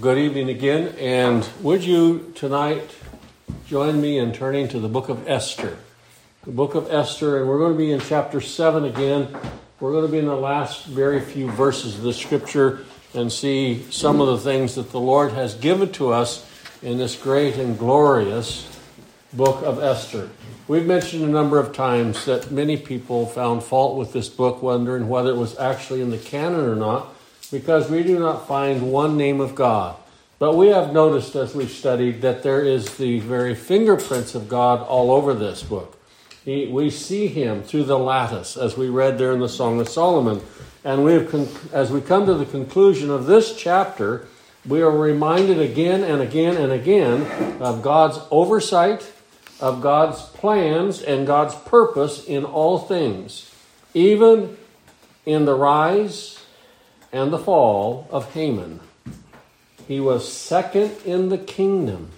Good 0.00 0.16
evening 0.16 0.48
again, 0.48 0.94
and 0.98 1.46
would 1.60 1.84
you 1.84 2.32
tonight 2.34 2.90
join 3.66 4.00
me 4.00 4.16
in 4.16 4.32
turning 4.32 4.66
to 4.68 4.80
the 4.80 4.88
book 4.88 5.10
of 5.10 5.28
Esther? 5.28 5.76
The 6.44 6.52
book 6.52 6.74
of 6.74 6.90
Esther, 6.90 7.38
and 7.38 7.46
we're 7.46 7.58
going 7.58 7.72
to 7.72 7.78
be 7.78 7.92
in 7.92 8.00
chapter 8.00 8.40
7 8.40 8.86
again. 8.86 9.28
We're 9.78 9.92
going 9.92 10.06
to 10.06 10.10
be 10.10 10.16
in 10.16 10.24
the 10.24 10.34
last 10.34 10.86
very 10.86 11.20
few 11.20 11.50
verses 11.50 11.96
of 11.96 12.02
the 12.02 12.14
scripture 12.14 12.86
and 13.12 13.30
see 13.30 13.82
some 13.90 14.22
of 14.22 14.28
the 14.28 14.38
things 14.38 14.76
that 14.76 14.90
the 14.90 14.98
Lord 14.98 15.32
has 15.32 15.52
given 15.54 15.92
to 15.92 16.14
us 16.14 16.46
in 16.80 16.96
this 16.96 17.14
great 17.14 17.56
and 17.56 17.78
glorious 17.78 18.80
book 19.34 19.62
of 19.62 19.82
Esther. 19.82 20.30
We've 20.66 20.86
mentioned 20.86 21.24
a 21.24 21.28
number 21.28 21.58
of 21.58 21.74
times 21.74 22.24
that 22.24 22.50
many 22.50 22.78
people 22.78 23.26
found 23.26 23.62
fault 23.64 23.98
with 23.98 24.14
this 24.14 24.30
book, 24.30 24.62
wondering 24.62 25.10
whether 25.10 25.28
it 25.28 25.36
was 25.36 25.58
actually 25.58 26.00
in 26.00 26.08
the 26.08 26.16
canon 26.16 26.60
or 26.60 26.74
not 26.74 27.16
because 27.50 27.90
we 27.90 28.02
do 28.02 28.18
not 28.18 28.46
find 28.46 28.92
one 28.92 29.16
name 29.16 29.40
of 29.40 29.54
God. 29.54 29.96
But 30.38 30.56
we 30.56 30.68
have 30.68 30.92
noticed 30.92 31.34
as 31.34 31.54
we've 31.54 31.70
studied 31.70 32.22
that 32.22 32.42
there 32.42 32.62
is 32.62 32.96
the 32.96 33.20
very 33.20 33.54
fingerprints 33.54 34.34
of 34.34 34.48
God 34.48 34.80
all 34.86 35.10
over 35.10 35.34
this 35.34 35.62
book. 35.62 35.98
He, 36.44 36.66
we 36.66 36.88
see 36.88 37.26
him 37.26 37.62
through 37.62 37.84
the 37.84 37.98
lattice, 37.98 38.56
as 38.56 38.76
we 38.76 38.88
read 38.88 39.18
there 39.18 39.32
in 39.32 39.40
the 39.40 39.48
Song 39.48 39.78
of 39.80 39.88
Solomon. 39.88 40.40
And 40.82 41.04
we 41.04 41.12
have, 41.12 41.74
as 41.74 41.90
we 41.90 42.00
come 42.00 42.24
to 42.24 42.34
the 42.34 42.46
conclusion 42.46 43.10
of 43.10 43.26
this 43.26 43.54
chapter, 43.54 44.26
we 44.66 44.80
are 44.80 44.90
reminded 44.90 45.60
again 45.60 46.02
and 46.02 46.22
again 46.22 46.56
and 46.56 46.72
again 46.72 47.26
of 47.60 47.82
God's 47.82 48.18
oversight, 48.30 49.12
of 49.60 49.82
God's 49.82 50.22
plans, 50.22 51.02
and 51.02 51.26
God's 51.26 51.54
purpose 51.54 52.24
in 52.24 52.46
all 52.46 52.78
things, 52.78 53.54
even 53.92 54.56
in 55.26 55.44
the 55.44 55.54
rise 55.54 56.39
and 57.12 57.32
the 57.32 57.38
fall 57.38 58.08
of 58.10 58.32
Haman. 58.34 58.80
He 59.88 60.00
was 60.00 60.30
second 60.30 60.92
in 61.04 61.28
the 61.28 61.38
kingdom. 61.38 62.10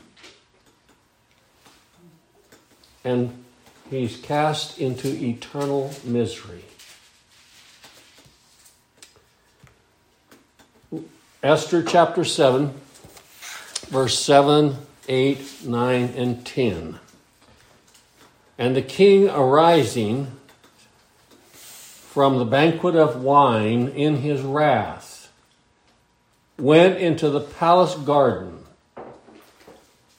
And 3.05 3.45
he's 3.89 4.17
cast 4.17 4.79
into 4.79 5.09
eternal 5.09 5.93
misery. 6.05 6.65
Esther 11.43 11.83
chapter 11.83 12.25
7, 12.25 12.73
verse 13.89 14.17
7, 14.19 14.77
8, 15.09 15.65
9, 15.67 16.03
and 16.17 16.47
10. 16.47 17.01
And 18.59 18.77
the 18.77 18.83
king 18.83 19.29
arising 19.29 20.29
from 22.13 22.37
the 22.37 22.45
banquet 22.45 22.95
of 22.95 23.23
wine 23.23 23.89
in 23.89 24.17
his 24.17 24.43
wrath, 24.43 25.33
went 26.59 26.99
into 26.99 27.31
the 27.31 27.41
palace 27.41 27.95
garden, 27.95 28.59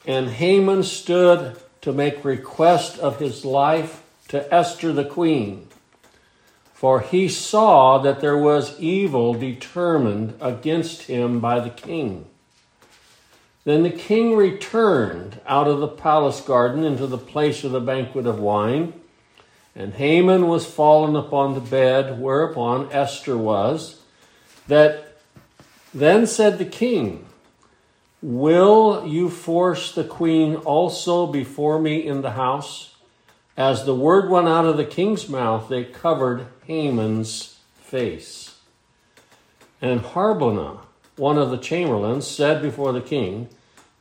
and 0.04 0.28
Haman 0.28 0.82
stood 0.82 1.56
to 1.82 1.94
make 1.94 2.26
request 2.26 2.98
of 2.98 3.20
his 3.20 3.46
life 3.46 4.02
to 4.30 4.52
Esther 4.52 4.92
the 4.92 5.06
queen. 5.06 5.68
For 6.74 7.02
he 7.02 7.30
saw 7.30 8.00
that 8.00 8.22
there 8.22 8.40
was 8.40 8.80
evil 8.80 9.36
determined 9.36 10.34
against 10.42 11.04
him 11.04 11.40
by 11.40 11.60
the 11.60 11.70
king. 11.70 12.26
Then 13.66 13.84
the 13.84 13.92
king 13.92 14.36
returned 14.36 15.40
out 15.46 15.68
of 15.68 15.80
the 15.80 15.88
palace 15.88 16.42
garden 16.42 16.84
into 16.84 17.06
the 17.06 17.20
place 17.20 17.64
of 17.64 17.72
the 17.72 17.80
banquet 17.80 18.26
of 18.26 18.40
wine 18.40 18.94
and 19.76 19.94
Haman 19.94 20.48
was 20.48 20.66
fallen 20.66 21.16
upon 21.16 21.54
the 21.54 21.60
bed 21.60 22.20
whereupon 22.20 22.90
Esther 22.92 23.38
was. 23.38 24.00
That 24.68 25.18
then 25.94 26.28
said 26.28 26.58
the 26.58 26.66
king, 26.66 27.26
Will 28.22 29.06
you 29.06 29.30
force 29.30 29.92
the 29.92 30.04
queen 30.04 30.56
also 30.56 31.28
before 31.28 31.80
me 31.80 31.98
in 32.06 32.22
the 32.22 32.32
house? 32.32 32.96
As 33.58 33.86
the 33.86 33.96
word 33.96 34.30
went 34.30 34.48
out 34.48 34.66
of 34.66 34.78
the 34.78 34.86
king's 34.86 35.28
mouth, 35.28 35.68
they 35.70 35.84
covered 35.84 36.48
Haman's 36.66 37.60
face. 37.82 38.58
And 39.82 40.00
Harbonah, 40.00 40.80
one 41.18 41.38
of 41.38 41.52
the 41.52 41.58
chamberlains, 41.58 42.26
said 42.26 42.62
before 42.62 42.94
the 42.94 43.02
king, 43.02 43.50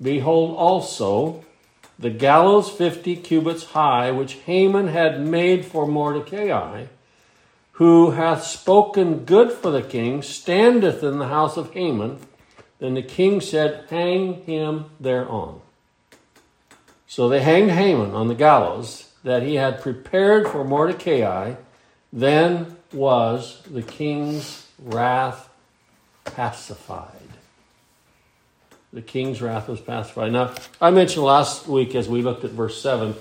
Behold 0.01 0.57
also, 0.57 1.45
the 1.99 2.11
gallows 2.11 2.71
fifty 2.71 3.17
cubits 3.17 3.65
high, 3.67 4.11
which 4.11 4.35
Haman 4.35 4.89
had 4.89 5.21
made 5.21 5.65
for 5.65 5.87
Mordecai, 5.87 6.87
who 7.73 8.13
hath 8.13 8.45
spoken 8.45 9.25
good 9.25 9.53
for 9.53 9.71
the 9.71 9.83
king, 9.83 10.23
standeth 10.23 11.03
in 11.03 11.19
the 11.19 11.29
house 11.29 11.57
of 11.57 11.73
Haman. 11.73 12.19
Then 12.79 12.95
the 12.95 13.03
king 13.03 13.41
said, 13.41 13.87
Hang 13.91 14.43
him 14.43 14.87
thereon. 14.99 15.61
So 17.07 17.29
they 17.29 17.41
hanged 17.41 17.71
Haman 17.71 18.13
on 18.13 18.29
the 18.29 18.35
gallows 18.35 19.13
that 19.23 19.43
he 19.43 19.55
had 19.57 19.81
prepared 19.81 20.49
for 20.49 20.65
Mordecai. 20.65 21.55
Then 22.13 22.77
was 22.93 23.63
the 23.71 23.83
king's 23.83 24.67
wrath 24.79 25.49
pacified 26.25 27.22
the 28.93 29.03
king's 29.03 29.41
wrath 29.41 29.69
was 29.69 29.81
pacified. 29.81 30.33
Now, 30.33 30.55
I 30.81 30.91
mentioned 30.91 31.25
last 31.25 31.67
week 31.67 31.95
as 31.95 32.09
we 32.09 32.23
looked 32.23 32.45
at 32.45 32.51
verse 32.51 32.81
7 32.81 33.15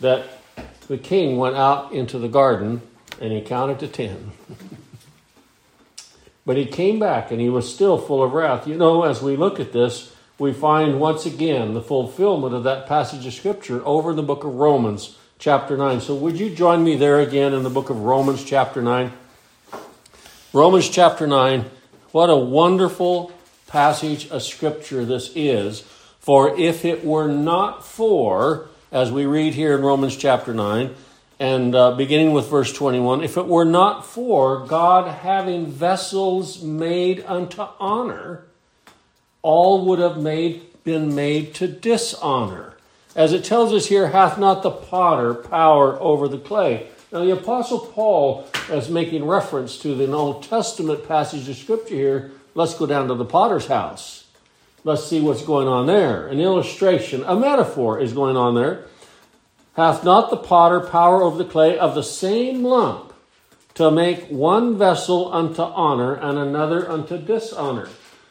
that 0.00 0.26
the 0.88 0.98
king 0.98 1.36
went 1.36 1.56
out 1.56 1.92
into 1.92 2.18
the 2.18 2.28
garden 2.28 2.82
and 3.20 3.32
he 3.32 3.40
counted 3.40 3.78
to 3.78 3.88
10. 3.88 4.32
but 6.46 6.56
he 6.56 6.66
came 6.66 6.98
back 6.98 7.30
and 7.30 7.40
he 7.40 7.48
was 7.48 7.72
still 7.72 7.96
full 7.96 8.24
of 8.24 8.32
wrath. 8.32 8.66
You 8.66 8.76
know, 8.76 9.04
as 9.04 9.22
we 9.22 9.36
look 9.36 9.60
at 9.60 9.72
this, 9.72 10.14
we 10.38 10.52
find 10.52 10.98
once 10.98 11.26
again 11.26 11.74
the 11.74 11.80
fulfillment 11.80 12.54
of 12.54 12.64
that 12.64 12.88
passage 12.88 13.24
of 13.24 13.32
Scripture 13.32 13.84
over 13.86 14.10
in 14.10 14.16
the 14.16 14.22
book 14.22 14.42
of 14.42 14.54
Romans, 14.54 15.16
chapter 15.38 15.76
9. 15.76 16.00
So, 16.00 16.16
would 16.16 16.40
you 16.40 16.50
join 16.50 16.82
me 16.82 16.96
there 16.96 17.20
again 17.20 17.54
in 17.54 17.62
the 17.62 17.70
book 17.70 17.88
of 17.88 18.00
Romans, 18.00 18.42
chapter 18.42 18.82
9? 18.82 19.12
Romans, 20.52 20.88
chapter 20.88 21.28
9. 21.28 21.64
What 22.10 22.30
a 22.30 22.36
wonderful 22.36 23.32
passage 23.74 24.30
of 24.30 24.40
Scripture 24.40 25.04
this 25.04 25.32
is. 25.34 25.80
For 26.20 26.56
if 26.56 26.84
it 26.84 27.04
were 27.04 27.26
not 27.26 27.84
for, 27.84 28.68
as 28.92 29.10
we 29.10 29.26
read 29.26 29.54
here 29.54 29.74
in 29.74 29.82
Romans 29.82 30.16
chapter 30.16 30.54
9, 30.54 30.94
and 31.40 31.74
uh, 31.74 31.96
beginning 31.96 32.32
with 32.32 32.48
verse 32.48 32.72
21, 32.72 33.24
if 33.24 33.36
it 33.36 33.46
were 33.46 33.64
not 33.64 34.06
for 34.06 34.64
God 34.64 35.10
having 35.10 35.66
vessels 35.66 36.62
made 36.62 37.24
unto 37.26 37.66
honor, 37.80 38.44
all 39.42 39.84
would 39.86 39.98
have 39.98 40.18
made, 40.18 40.62
been 40.84 41.12
made 41.12 41.52
to 41.54 41.66
dishonor. 41.66 42.76
As 43.16 43.32
it 43.32 43.42
tells 43.42 43.72
us 43.72 43.86
here, 43.86 44.06
hath 44.06 44.38
not 44.38 44.62
the 44.62 44.70
potter 44.70 45.34
power 45.34 46.00
over 46.00 46.28
the 46.28 46.38
clay. 46.38 46.86
Now, 47.10 47.24
the 47.24 47.32
Apostle 47.32 47.80
Paul 47.80 48.46
is 48.70 48.88
making 48.88 49.24
reference 49.24 49.78
to 49.78 49.96
the 49.96 50.12
Old 50.12 50.44
Testament 50.44 51.08
passage 51.08 51.48
of 51.48 51.56
Scripture 51.56 51.94
here 51.96 52.30
Let's 52.54 52.74
go 52.74 52.86
down 52.86 53.08
to 53.08 53.14
the 53.14 53.24
potter's 53.24 53.66
house. 53.66 54.26
Let's 54.84 55.06
see 55.06 55.20
what's 55.20 55.42
going 55.42 55.66
on 55.66 55.86
there. 55.86 56.28
An 56.28 56.40
illustration, 56.40 57.24
a 57.26 57.34
metaphor 57.34 58.00
is 58.00 58.12
going 58.12 58.36
on 58.36 58.54
there. 58.54 58.84
Hath 59.76 60.04
not 60.04 60.30
the 60.30 60.36
potter 60.36 60.80
power 60.80 61.22
over 61.22 61.36
the 61.36 61.50
clay 61.50 61.78
of 61.78 61.94
the 61.94 62.02
same 62.02 62.62
lump 62.62 63.12
to 63.74 63.90
make 63.90 64.28
one 64.28 64.78
vessel 64.78 65.32
unto 65.32 65.62
honor 65.62 66.14
and 66.14 66.38
another 66.38 66.88
unto 66.88 67.18
dishonor? 67.18 67.88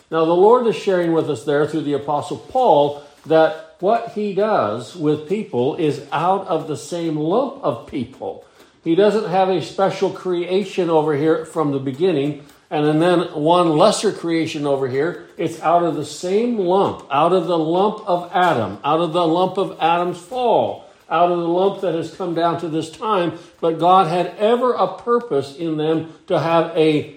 Now, 0.10 0.26
the 0.26 0.34
Lord 0.34 0.68
is 0.68 0.76
sharing 0.76 1.12
with 1.12 1.30
us 1.30 1.44
there 1.44 1.68
through 1.68 1.82
the 1.82 1.94
Apostle 1.94 2.38
Paul 2.38 3.04
that 3.26 3.76
what 3.80 4.12
he 4.12 4.34
does 4.34 4.96
with 4.96 5.28
people 5.28 5.76
is 5.76 6.06
out 6.12 6.48
of 6.48 6.68
the 6.68 6.78
same 6.78 7.18
lump 7.18 7.62
of 7.64 7.88
people. 7.88 8.46
He 8.84 8.96
doesn't 8.96 9.30
have 9.30 9.50
a 9.50 9.62
special 9.62 10.12
creation 10.12 10.90
over 10.90 11.16
here 11.16 11.46
from 11.46 11.72
the 11.72 11.80
beginning 11.80 12.46
and 12.74 13.00
then 13.00 13.20
one 13.36 13.78
lesser 13.78 14.12
creation 14.12 14.66
over 14.66 14.88
here. 14.88 15.28
It's 15.38 15.62
out 15.62 15.84
of 15.84 15.96
the 15.96 16.04
same 16.04 16.58
lump, 16.58 17.06
out 17.12 17.32
of 17.32 17.46
the 17.46 17.58
lump 17.58 18.04
of 18.08 18.32
Adam, 18.34 18.80
out 18.84 19.00
of 19.00 19.14
the 19.14 19.28
lump 19.28 19.60
of 19.60 19.78
Adam's 19.80 20.18
fall, 20.18 20.90
out 21.08 21.32
of 21.32 21.38
the 21.38 21.48
lump 21.48 21.82
that 21.82 21.94
has 21.94 22.16
come 22.16 22.34
down 22.34 22.60
to 22.62 22.70
this 22.70 22.90
time. 22.90 23.38
But 23.62 23.78
God 23.78 24.08
had 24.08 24.36
ever 24.40 24.74
a 24.74 24.98
purpose 24.98 25.56
in 25.56 25.78
them 25.78 26.14
to 26.26 26.40
have 26.40 26.76
a, 26.76 27.16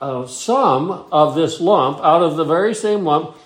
a 0.00 0.26
sum 0.26 0.90
of 1.12 1.36
this 1.36 1.60
lump, 1.60 1.98
out 1.98 2.24
of 2.24 2.36
the 2.36 2.44
very 2.44 2.74
same 2.74 3.04
lump, 3.04 3.36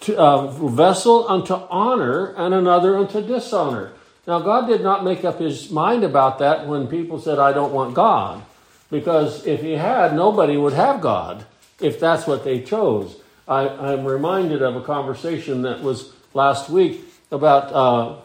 to, 0.00 0.18
a 0.18 0.50
vessel 0.50 1.28
unto 1.28 1.52
honor 1.68 2.32
and 2.38 2.54
another 2.54 2.96
unto 2.96 3.20
dishonor. 3.20 3.92
Now, 4.26 4.38
God 4.38 4.66
did 4.66 4.80
not 4.80 5.04
make 5.04 5.26
up 5.26 5.40
his 5.40 5.70
mind 5.70 6.04
about 6.04 6.38
that 6.38 6.66
when 6.66 6.88
people 6.88 7.20
said, 7.20 7.38
I 7.38 7.52
don't 7.52 7.74
want 7.74 7.92
God. 7.92 8.42
Because 8.90 9.46
if 9.46 9.60
he 9.60 9.72
had, 9.72 10.14
nobody 10.14 10.56
would 10.56 10.72
have 10.72 11.00
God 11.00 11.44
if 11.80 11.98
that's 12.00 12.26
what 12.26 12.44
they 12.44 12.62
chose. 12.62 13.16
I, 13.48 13.92
am 13.92 14.04
reminded 14.04 14.62
of 14.62 14.76
a 14.76 14.80
conversation 14.80 15.62
that 15.62 15.82
was 15.82 16.12
last 16.34 16.68
week 16.68 17.04
about 17.30 17.72
uh, 17.72 18.16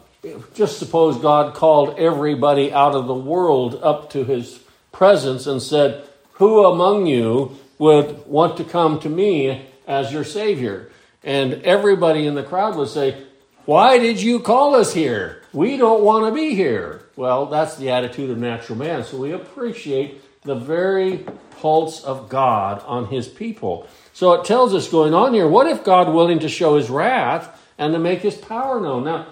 just 0.53 0.77
suppose 0.77 1.17
God 1.17 1.53
called 1.55 1.99
everybody 1.99 2.71
out 2.71 2.95
of 2.95 3.07
the 3.07 3.15
world 3.15 3.79
up 3.81 4.11
to 4.11 4.23
his 4.23 4.59
presence 4.91 5.47
and 5.47 5.61
said, 5.61 6.03
Who 6.33 6.65
among 6.65 7.07
you 7.07 7.57
would 7.77 8.25
want 8.27 8.57
to 8.57 8.63
come 8.63 8.99
to 8.99 9.09
me 9.09 9.65
as 9.87 10.11
your 10.13 10.23
Savior? 10.23 10.91
And 11.23 11.55
everybody 11.63 12.25
in 12.25 12.35
the 12.35 12.43
crowd 12.43 12.75
would 12.75 12.89
say, 12.89 13.23
Why 13.65 13.97
did 13.97 14.21
you 14.21 14.39
call 14.39 14.75
us 14.75 14.93
here? 14.93 15.43
We 15.53 15.77
don't 15.77 16.03
want 16.03 16.25
to 16.25 16.31
be 16.31 16.55
here. 16.55 17.03
Well, 17.15 17.47
that's 17.47 17.75
the 17.75 17.89
attitude 17.89 18.29
of 18.29 18.37
natural 18.37 18.77
man. 18.77 19.03
So 19.03 19.17
we 19.17 19.31
appreciate 19.31 20.21
the 20.43 20.55
very 20.55 21.25
pulse 21.59 22.03
of 22.03 22.29
God 22.29 22.83
on 22.85 23.07
his 23.07 23.27
people. 23.27 23.87
So 24.13 24.33
it 24.33 24.45
tells 24.45 24.73
us 24.73 24.89
going 24.89 25.13
on 25.13 25.33
here, 25.33 25.47
what 25.47 25.67
if 25.67 25.83
God 25.83 26.13
willing 26.13 26.39
to 26.39 26.49
show 26.49 26.77
his 26.77 26.89
wrath 26.89 27.59
and 27.77 27.93
to 27.93 27.99
make 27.99 28.19
his 28.19 28.35
power 28.35 28.81
known? 28.81 29.03
Now, 29.05 29.27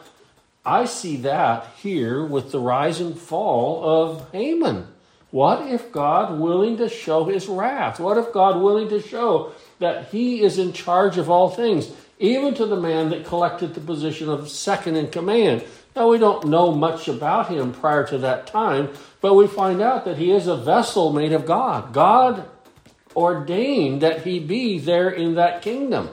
I 0.66 0.86
see 0.86 1.18
that 1.18 1.68
here 1.78 2.24
with 2.24 2.52
the 2.52 2.60
rise 2.60 3.00
and 3.00 3.18
fall 3.18 3.84
of 3.84 4.32
Haman. 4.32 4.88
What 5.32 5.68
if 5.68 5.92
God 5.92 6.40
willing 6.40 6.78
to 6.78 6.90
show 6.90 7.26
his 7.26 7.48
wrath? 7.48 8.00
What 8.00 8.18
if 8.18 8.32
God 8.34 8.62
willing 8.62 8.90
to 8.90 9.02
show 9.02 9.54
that 9.80 10.10
he 10.10 10.42
is 10.42 10.58
in 10.58 10.74
charge 10.74 11.18
of 11.18 11.30
all 11.30 11.50
things, 11.50 11.92
even 12.20 12.54
to 12.56 12.66
the 12.66 12.80
man 12.80 13.10
that 13.12 13.26
collected 13.26 13.74
the 13.74 13.82
position 13.82 14.30
of 14.30 14.50
second 14.50 14.96
in 14.96 15.10
command? 15.10 15.64
Now, 15.96 16.10
we 16.10 16.18
don't 16.18 16.48
know 16.48 16.72
much 16.72 17.08
about 17.08 17.50
him 17.50 17.74
prior 17.74 18.06
to 18.08 18.18
that 18.20 18.48
time, 18.48 18.90
but 19.22 19.34
we 19.34 19.48
find 19.48 19.82
out 19.82 20.06
that 20.06 20.18
he 20.18 20.32
is 20.32 20.48
a 20.48 20.56
vessel 20.56 21.12
made 21.12 21.34
of 21.34 21.46
God. 21.46 21.94
God 21.94 22.48
ordained 23.16 24.02
that 24.02 24.24
he 24.24 24.40
be 24.40 24.80
there 24.80 25.10
in 25.10 25.36
that 25.36 25.62
kingdom. 25.62 26.10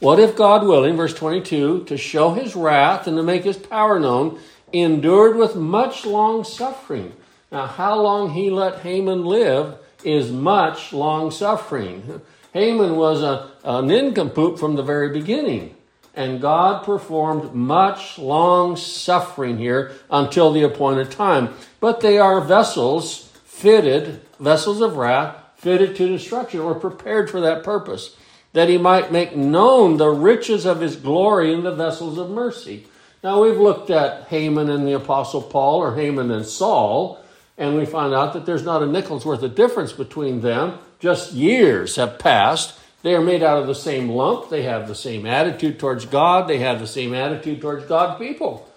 What 0.00 0.18
if 0.18 0.34
God 0.34 0.66
willing, 0.66 0.96
verse 0.96 1.14
22, 1.14 1.84
to 1.84 1.96
show 1.96 2.32
his 2.32 2.56
wrath 2.56 3.06
and 3.06 3.16
to 3.16 3.22
make 3.22 3.44
his 3.44 3.56
power 3.56 4.00
known, 4.00 4.40
endured 4.72 5.36
with 5.36 5.54
much 5.54 6.04
long 6.04 6.42
suffering? 6.42 7.12
Now, 7.52 7.66
how 7.66 8.00
long 8.00 8.30
he 8.30 8.50
let 8.50 8.80
Haman 8.80 9.24
live 9.24 9.76
is 10.04 10.30
much 10.30 10.92
long 10.92 11.30
suffering. 11.30 12.20
Haman 12.52 12.96
was 12.96 13.22
a, 13.22 13.50
a 13.64 13.82
nincompoop 13.82 14.58
from 14.58 14.74
the 14.74 14.82
very 14.82 15.10
beginning. 15.10 15.74
And 16.14 16.40
God 16.40 16.84
performed 16.84 17.54
much 17.54 18.18
long 18.18 18.76
suffering 18.76 19.58
here 19.58 19.92
until 20.10 20.52
the 20.52 20.62
appointed 20.62 21.10
time. 21.10 21.54
But 21.80 22.00
they 22.00 22.18
are 22.18 22.40
vessels 22.40 23.30
fitted, 23.44 24.20
vessels 24.40 24.80
of 24.80 24.96
wrath, 24.96 25.36
fitted 25.56 25.94
to 25.96 26.08
destruction, 26.08 26.60
or 26.60 26.74
prepared 26.74 27.30
for 27.30 27.40
that 27.40 27.62
purpose 27.62 28.16
that 28.52 28.68
he 28.68 28.76
might 28.76 29.12
make 29.12 29.36
known 29.36 29.96
the 29.96 30.08
riches 30.08 30.66
of 30.66 30.80
his 30.80 30.96
glory 30.96 31.52
in 31.52 31.62
the 31.62 31.74
vessels 31.74 32.18
of 32.18 32.30
mercy. 32.30 32.86
Now, 33.22 33.42
we've 33.42 33.58
looked 33.58 33.88
at 33.88 34.24
Haman 34.28 34.68
and 34.68 34.86
the 34.86 34.94
Apostle 34.94 35.42
Paul, 35.42 35.78
or 35.78 35.94
Haman 35.94 36.30
and 36.30 36.44
Saul, 36.44 37.22
and 37.56 37.76
we 37.76 37.86
find 37.86 38.12
out 38.12 38.32
that 38.32 38.46
there's 38.46 38.64
not 38.64 38.82
a 38.82 38.86
nickel's 38.86 39.24
worth 39.24 39.42
of 39.42 39.54
difference 39.54 39.92
between 39.92 40.40
them. 40.40 40.78
Just 40.98 41.32
years 41.32 41.96
have 41.96 42.18
passed. 42.18 42.78
They 43.02 43.14
are 43.14 43.20
made 43.20 43.42
out 43.42 43.58
of 43.58 43.66
the 43.66 43.74
same 43.74 44.08
lump. 44.08 44.48
They 44.48 44.62
have 44.62 44.86
the 44.86 44.94
same 44.94 45.26
attitude 45.26 45.78
towards 45.78 46.06
God. 46.06 46.48
They 46.48 46.58
have 46.58 46.78
the 46.78 46.86
same 46.86 47.14
attitude 47.14 47.60
towards 47.60 47.86
God's 47.86 48.18
people. 48.18 48.68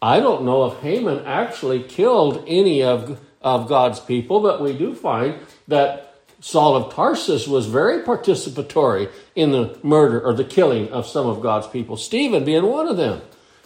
I 0.00 0.20
don't 0.20 0.44
know 0.44 0.66
if 0.66 0.80
Haman 0.80 1.26
actually 1.26 1.82
killed 1.82 2.44
any 2.46 2.82
of, 2.82 3.20
of 3.40 3.68
God's 3.68 4.00
people, 4.00 4.40
but 4.40 4.60
we 4.60 4.72
do 4.72 4.94
find 4.94 5.38
that 5.68 6.12
Saul 6.40 6.74
of 6.74 6.92
Tarsus 6.92 7.46
was 7.46 7.66
very 7.66 8.02
participatory 8.02 9.08
in 9.36 9.52
the 9.52 9.78
murder 9.84 10.20
or 10.20 10.34
the 10.34 10.44
killing 10.44 10.88
of 10.90 11.06
some 11.06 11.28
of 11.28 11.40
God's 11.40 11.68
people, 11.68 11.96
Stephen 11.96 12.44
being 12.44 12.66
one 12.66 12.88
of 12.88 12.96
them. 12.96 13.22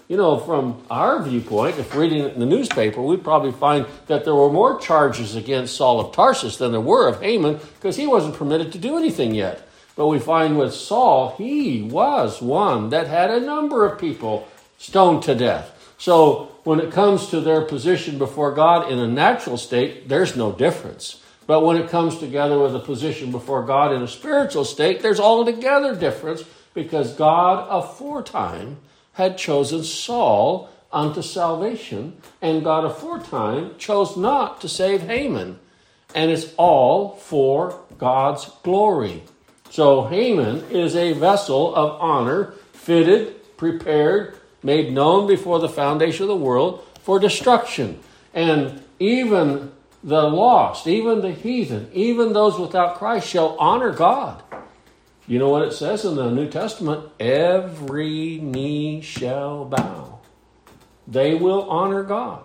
You 0.08 0.16
know, 0.16 0.38
from 0.38 0.84
our 0.88 1.20
viewpoint, 1.20 1.78
if 1.78 1.96
reading 1.96 2.22
it 2.22 2.34
in 2.34 2.40
the 2.40 2.46
newspaper, 2.46 3.02
we'd 3.02 3.24
probably 3.24 3.50
find 3.50 3.86
that 4.06 4.24
there 4.24 4.36
were 4.36 4.52
more 4.52 4.78
charges 4.78 5.34
against 5.34 5.76
Saul 5.76 5.98
of 5.98 6.14
Tarsus 6.14 6.58
than 6.58 6.70
there 6.70 6.80
were 6.80 7.08
of 7.08 7.20
Haman 7.20 7.58
because 7.74 7.96
he 7.96 8.06
wasn't 8.06 8.36
permitted 8.36 8.70
to 8.72 8.78
do 8.78 8.96
anything 8.96 9.34
yet. 9.34 9.66
But 9.96 10.06
we 10.06 10.20
find 10.20 10.58
with 10.58 10.74
Saul, 10.74 11.34
he 11.36 11.82
was 11.82 12.40
one 12.40 12.90
that 12.90 13.08
had 13.08 13.30
a 13.30 13.40
number 13.40 13.84
of 13.84 13.98
people 13.98 14.46
stoned 14.78 15.24
to 15.24 15.34
death. 15.34 15.94
So 15.98 16.52
when 16.62 16.78
it 16.78 16.92
comes 16.92 17.28
to 17.28 17.40
their 17.40 17.62
position 17.62 18.18
before 18.18 18.52
God 18.52 18.92
in 18.92 18.98
a 18.98 19.08
natural 19.08 19.56
state, 19.56 20.08
there's 20.08 20.36
no 20.36 20.52
difference. 20.52 21.20
But 21.46 21.64
when 21.64 21.76
it 21.76 21.90
comes 21.90 22.18
together 22.18 22.58
with 22.58 22.76
a 22.76 22.80
position 22.80 23.30
before 23.32 23.64
God 23.64 23.92
in 23.92 24.02
a 24.02 24.08
spiritual 24.08 24.64
state, 24.64 25.00
there's 25.00 25.20
altogether 25.20 25.96
difference 25.96 26.44
because 26.74 27.14
God 27.14 27.66
aforetime 27.70 28.76
had 29.16 29.38
chosen 29.38 29.82
Saul 29.82 30.68
unto 30.92 31.22
salvation, 31.22 32.16
and 32.40 32.62
God 32.62 32.84
aforetime 32.84 33.74
chose 33.78 34.16
not 34.16 34.60
to 34.60 34.68
save 34.68 35.02
Haman. 35.02 35.58
And 36.14 36.30
it's 36.30 36.52
all 36.56 37.16
for 37.16 37.80
God's 37.98 38.50
glory. 38.62 39.22
So 39.70 40.04
Haman 40.04 40.64
is 40.70 40.94
a 40.94 41.14
vessel 41.14 41.74
of 41.74 42.00
honor, 42.00 42.52
fitted, 42.72 43.56
prepared, 43.56 44.38
made 44.62 44.92
known 44.92 45.26
before 45.26 45.60
the 45.60 45.68
foundation 45.68 46.24
of 46.24 46.28
the 46.28 46.36
world 46.36 46.86
for 47.02 47.18
destruction. 47.18 47.98
And 48.34 48.82
even 48.98 49.72
the 50.04 50.22
lost, 50.22 50.86
even 50.86 51.22
the 51.22 51.32
heathen, 51.32 51.90
even 51.92 52.32
those 52.32 52.58
without 52.58 52.96
Christ 52.96 53.28
shall 53.28 53.56
honor 53.58 53.92
God. 53.92 54.42
You 55.26 55.40
know 55.40 55.49
what 55.49 55.62
it 55.62 55.73
says 55.73 56.05
in 56.05 56.14
the 56.14 56.31
New 56.31 56.49
Testament? 56.49 57.08
Every 57.19 58.38
knee 58.38 59.00
shall 59.00 59.64
bow. 59.64 60.20
They 61.08 61.34
will 61.34 61.69
honor 61.69 62.05
God. 62.05 62.43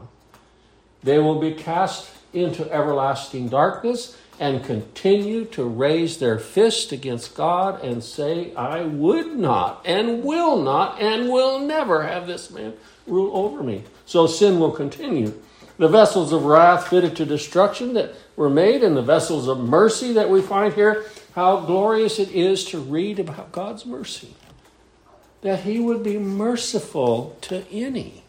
They 1.03 1.19
will 1.19 1.39
be 1.39 1.53
cast 1.53 2.09
into 2.33 2.71
everlasting 2.71 3.49
darkness 3.49 4.17
and 4.39 4.63
continue 4.63 5.45
to 5.45 5.63
raise 5.63 6.17
their 6.17 6.39
fist 6.39 6.91
against 6.91 7.35
God 7.35 7.83
and 7.83 8.03
say, 8.03 8.53
I 8.55 8.81
would 8.81 9.37
not 9.37 9.83
and 9.85 10.23
will 10.23 10.59
not 10.59 10.99
and 10.99 11.29
will 11.29 11.59
never 11.59 12.03
have 12.07 12.25
this 12.25 12.49
man 12.49 12.73
rule 13.05 13.35
over 13.37 13.61
me. 13.61 13.83
So 14.05 14.25
sin 14.25 14.59
will 14.59 14.71
continue 14.71 15.33
the 15.81 15.87
vessels 15.87 16.31
of 16.31 16.45
wrath 16.45 16.89
fitted 16.89 17.15
to 17.15 17.25
destruction 17.25 17.95
that 17.95 18.13
were 18.35 18.51
made, 18.51 18.83
and 18.83 18.95
the 18.95 19.01
vessels 19.01 19.47
of 19.47 19.59
mercy 19.59 20.13
that 20.13 20.29
we 20.29 20.39
find 20.39 20.73
here. 20.73 21.05
How 21.33 21.61
glorious 21.61 22.19
it 22.19 22.29
is 22.31 22.65
to 22.65 22.79
read 22.79 23.19
about 23.19 23.51
God's 23.51 23.85
mercy. 23.85 24.35
That 25.41 25.61
He 25.61 25.79
would 25.79 26.03
be 26.03 26.17
merciful 26.17 27.37
to 27.41 27.65
any. 27.71 28.23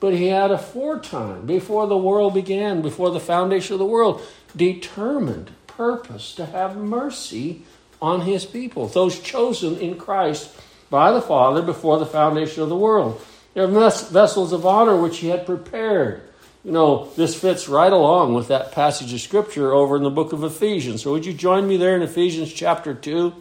But 0.00 0.14
He 0.14 0.28
had 0.28 0.50
aforetime, 0.50 1.46
before 1.46 1.86
the 1.86 1.96
world 1.96 2.34
began, 2.34 2.82
before 2.82 3.10
the 3.10 3.20
foundation 3.20 3.74
of 3.74 3.78
the 3.78 3.84
world, 3.84 4.22
determined 4.54 5.50
purpose 5.66 6.34
to 6.34 6.46
have 6.46 6.76
mercy 6.76 7.62
on 8.00 8.22
His 8.22 8.44
people, 8.44 8.88
those 8.88 9.20
chosen 9.20 9.78
in 9.78 9.98
Christ 9.98 10.54
by 10.88 11.12
the 11.12 11.22
Father 11.22 11.62
before 11.62 11.98
the 11.98 12.06
foundation 12.06 12.62
of 12.62 12.68
the 12.68 12.76
world. 12.76 13.20
They're 13.54 13.66
vessels 13.66 14.52
of 14.52 14.66
honor 14.66 14.96
which 14.96 15.18
He 15.18 15.28
had 15.28 15.46
prepared 15.46 16.22
you 16.66 16.72
know, 16.72 17.08
this 17.14 17.40
fits 17.40 17.68
right 17.68 17.92
along 17.92 18.34
with 18.34 18.48
that 18.48 18.72
passage 18.72 19.12
of 19.12 19.20
scripture 19.20 19.72
over 19.72 19.96
in 19.96 20.02
the 20.02 20.10
book 20.10 20.32
of 20.32 20.42
Ephesians. 20.42 21.00
So 21.00 21.12
would 21.12 21.24
you 21.24 21.32
join 21.32 21.68
me 21.68 21.76
there 21.76 21.94
in 21.94 22.02
Ephesians 22.02 22.52
chapter 22.52 22.92
2? 22.92 23.32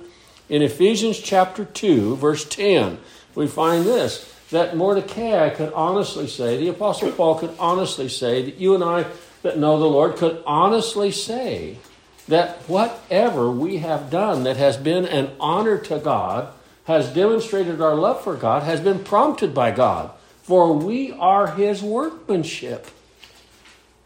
In 0.50 0.62
Ephesians 0.62 1.20
chapter 1.20 1.66
2, 1.66 2.18
verse 2.18 2.48
10, 2.48 3.00
we 3.34 3.48
find 3.48 3.84
this 3.84 4.32
that 4.52 4.78
Mordecai 4.78 5.50
could 5.50 5.74
honestly 5.74 6.28
say, 6.28 6.58
the 6.58 6.68
Apostle 6.68 7.12
Paul 7.14 7.40
could 7.40 7.56
honestly 7.58 8.10
say, 8.10 8.44
that 8.44 8.60
you 8.60 8.76
and 8.76 8.84
I 8.84 9.08
that 9.42 9.58
know 9.58 9.80
the 9.80 9.86
Lord 9.86 10.18
could 10.18 10.44
honestly 10.46 11.10
say 11.10 11.80
that 12.28 12.58
whatever 12.70 13.50
we 13.50 13.78
have 13.78 14.12
done 14.12 14.44
that 14.44 14.58
has 14.58 14.78
been 14.78 15.04
an 15.04 15.32
honor 15.40 15.80
to 15.80 15.98
God, 15.98 16.54
has 16.84 17.12
demonstrated 17.12 17.82
our 17.82 17.96
love 17.96 18.24
for 18.24 18.36
God, 18.36 18.62
has 18.62 18.82
been 18.82 19.04
prompted 19.04 19.56
by 19.56 19.72
God. 19.72 20.12
For 20.44 20.74
we 20.74 21.12
are 21.12 21.48
his 21.48 21.82
workmanship 21.82 22.92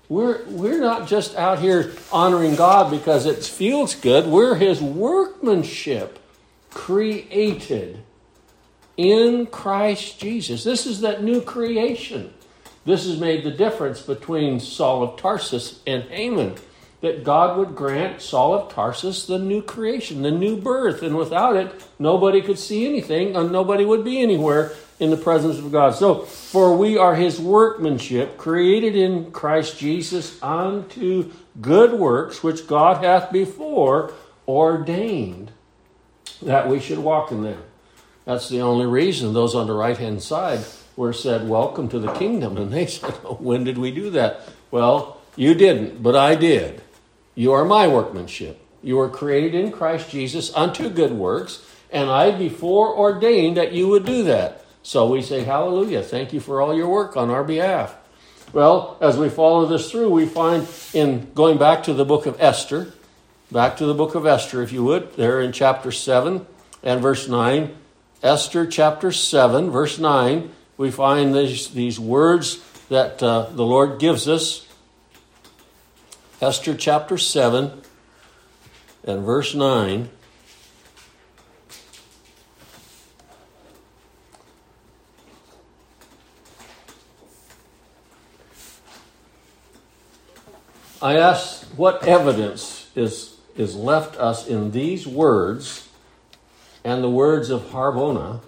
we're, 0.10 0.44
we're 0.46 0.80
not 0.80 1.08
just 1.08 1.36
out 1.36 1.60
here 1.60 1.94
honoring 2.12 2.56
God 2.56 2.90
because 2.90 3.28
it 3.28 3.46
feels 3.46 3.94
good. 3.94 4.26
We're 4.26 4.56
His 4.56 4.82
workmanship, 4.82 6.18
created 6.72 8.00
in 8.98 9.46
Christ 9.46 10.20
Jesus. 10.20 10.64
This 10.64 10.88
is 10.88 11.02
that 11.02 11.24
new 11.24 11.42
creation. 11.42 12.34
This 12.86 13.06
has 13.06 13.20
made 13.20 13.44
the 13.44 13.52
difference 13.52 14.02
between 14.02 14.60
Saul 14.60 15.04
of 15.04 15.20
Tarsus 15.20 15.80
and 15.86 16.04
Haman. 16.06 16.56
That 17.02 17.24
God 17.24 17.58
would 17.58 17.76
grant 17.76 18.22
Saul 18.22 18.56
of 18.56 18.74
Tarsus 18.74 19.26
the 19.26 19.40
new 19.40 19.62
creation, 19.62 20.24
the 20.24 20.32
new 20.32 20.58
birth, 20.58 21.02
and 21.02 21.16
without 21.16 21.56
it, 21.56 21.72
nobody 21.98 22.42
could 22.42 22.60
see 22.60 22.86
anything 22.86 23.38
and 23.38 23.54
nobody 23.54 23.86
would 23.86 24.04
be 24.04 24.22
anywhere 24.22 24.74
in 25.00 25.10
the 25.10 25.18
presence 25.18 25.58
of 25.58 25.72
God. 25.72 25.96
So, 25.96 26.22
for 26.22 26.76
we 26.76 26.98
are 26.98 27.16
his 27.16 27.40
workmanship, 27.40 28.38
created 28.38 28.96
in 28.96 29.32
Christ 29.32 29.80
Jesus 29.80 30.42
unto 30.44 31.32
good 31.62 31.94
works, 31.94 32.44
which 32.44 32.68
God 32.68 33.04
hath 33.04 33.32
before 33.32 34.14
ordained 34.48 35.52
that 36.42 36.68
we 36.68 36.80
should 36.80 37.00
walk 37.00 37.32
in 37.32 37.44
them. 37.44 37.62
That's 38.26 38.50
the 38.50 38.62
only 38.62 38.86
reason 38.86 39.34
those 39.34 39.56
on 39.56 39.68
the 39.68 39.74
right 39.74 39.98
hand 39.98 40.22
side 40.22 40.60
were 40.96 41.14
said, 41.14 41.48
Welcome 41.48 41.90
to 41.90 42.00
the 42.00 42.12
kingdom. 42.14 42.58
And 42.58 42.72
they 42.72 42.86
said, 42.88 43.14
oh, 43.24 43.36
When 43.36 43.64
did 43.64 43.78
we 43.78 43.92
do 43.92 44.10
that? 44.12 44.42
Well, 44.70 45.18
you 45.36 45.54
didn't, 45.54 46.04
but 46.04 46.16
I 46.16 46.36
did. 46.36 46.82
You 47.36 47.54
are 47.54 47.64
my 47.64 47.88
workmanship. 47.88 48.60
You 48.84 48.98
were 48.98 49.10
created 49.10 49.56
in 49.56 49.72
Christ 49.72 50.10
Jesus 50.10 50.54
unto 50.54 50.90
good 50.90 51.12
works, 51.12 51.66
and 51.92 52.10
I 52.10 52.32
before 52.32 52.96
ordained 52.96 53.58
that 53.58 53.72
you 53.72 53.88
would 53.88 54.06
do 54.06 54.24
that. 54.24 54.59
So 54.84 55.08
we 55.12 55.22
say, 55.22 55.44
Hallelujah. 55.44 56.02
Thank 56.02 56.34
you 56.34 56.40
for 56.40 56.62
all 56.62 56.76
your 56.76 56.90
work 56.90 57.18
on 57.18 57.30
our 57.30 57.44
behalf. 57.44 57.96
Well, 58.52 58.98
as 59.00 59.18
we 59.18 59.30
follow 59.30 59.68
this 59.68 59.92
through, 59.92 60.10
we 60.10 60.26
find 60.26 60.68
in 60.94 61.32
going 61.36 61.58
back 61.60 61.84
to 61.84 61.94
the 61.94 62.06
book 62.06 62.26
of 62.26 62.36
Esther, 62.40 62.94
back 63.52 63.78
to 63.78 63.86
the 63.86 63.94
book 63.94 64.16
of 64.16 64.26
Esther, 64.26 64.64
if 64.64 64.72
you 64.72 64.84
would, 64.84 65.14
there 65.14 65.40
in 65.40 65.52
chapter 65.52 65.92
7 65.92 66.46
and 66.82 67.02
verse 67.02 67.28
9. 67.28 67.76
Esther 68.24 68.66
chapter 68.66 69.12
7, 69.12 69.70
verse 69.70 70.00
9, 70.00 70.52
we 70.78 70.90
find 70.90 71.36
these, 71.36 71.70
these 71.70 72.00
words 72.00 72.60
that 72.90 73.22
uh, 73.22 73.44
the 73.52 73.64
Lord 73.64 74.00
gives 74.00 74.28
us. 74.28 74.68
Esther 76.42 76.74
chapter 76.74 77.18
7 77.18 77.82
and 79.04 79.26
verse 79.26 79.54
9. 79.54 80.10
I 91.02 91.18
ask 91.18 91.64
what 91.78 92.04
evidence 92.04 92.90
is, 92.94 93.38
is 93.56 93.74
left 93.74 94.18
us 94.18 94.48
in 94.48 94.72
these 94.72 95.08
words 95.08 95.88
and 96.84 97.02
the 97.02 97.10
words 97.10 97.50
of 97.50 97.62
Harbona 97.70 98.42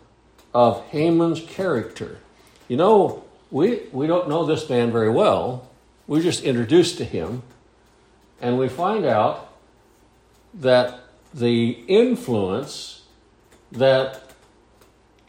of 0.53 0.85
Haman's 0.87 1.41
character. 1.41 2.19
You 2.67 2.75
know, 2.75 3.23
we, 3.51 3.83
we 3.93 4.05
don't 4.05 4.27
know 4.27 4.45
this 4.45 4.69
man 4.69 4.91
very 4.91 5.09
well. 5.09 5.69
We're 6.07 6.21
just 6.21 6.43
introduced 6.43 6.97
to 6.97 7.05
him, 7.05 7.43
and 8.41 8.59
we 8.59 8.67
find 8.67 9.05
out 9.05 9.53
that 10.53 10.99
the 11.33 11.69
influence 11.87 13.03
that 13.71 14.23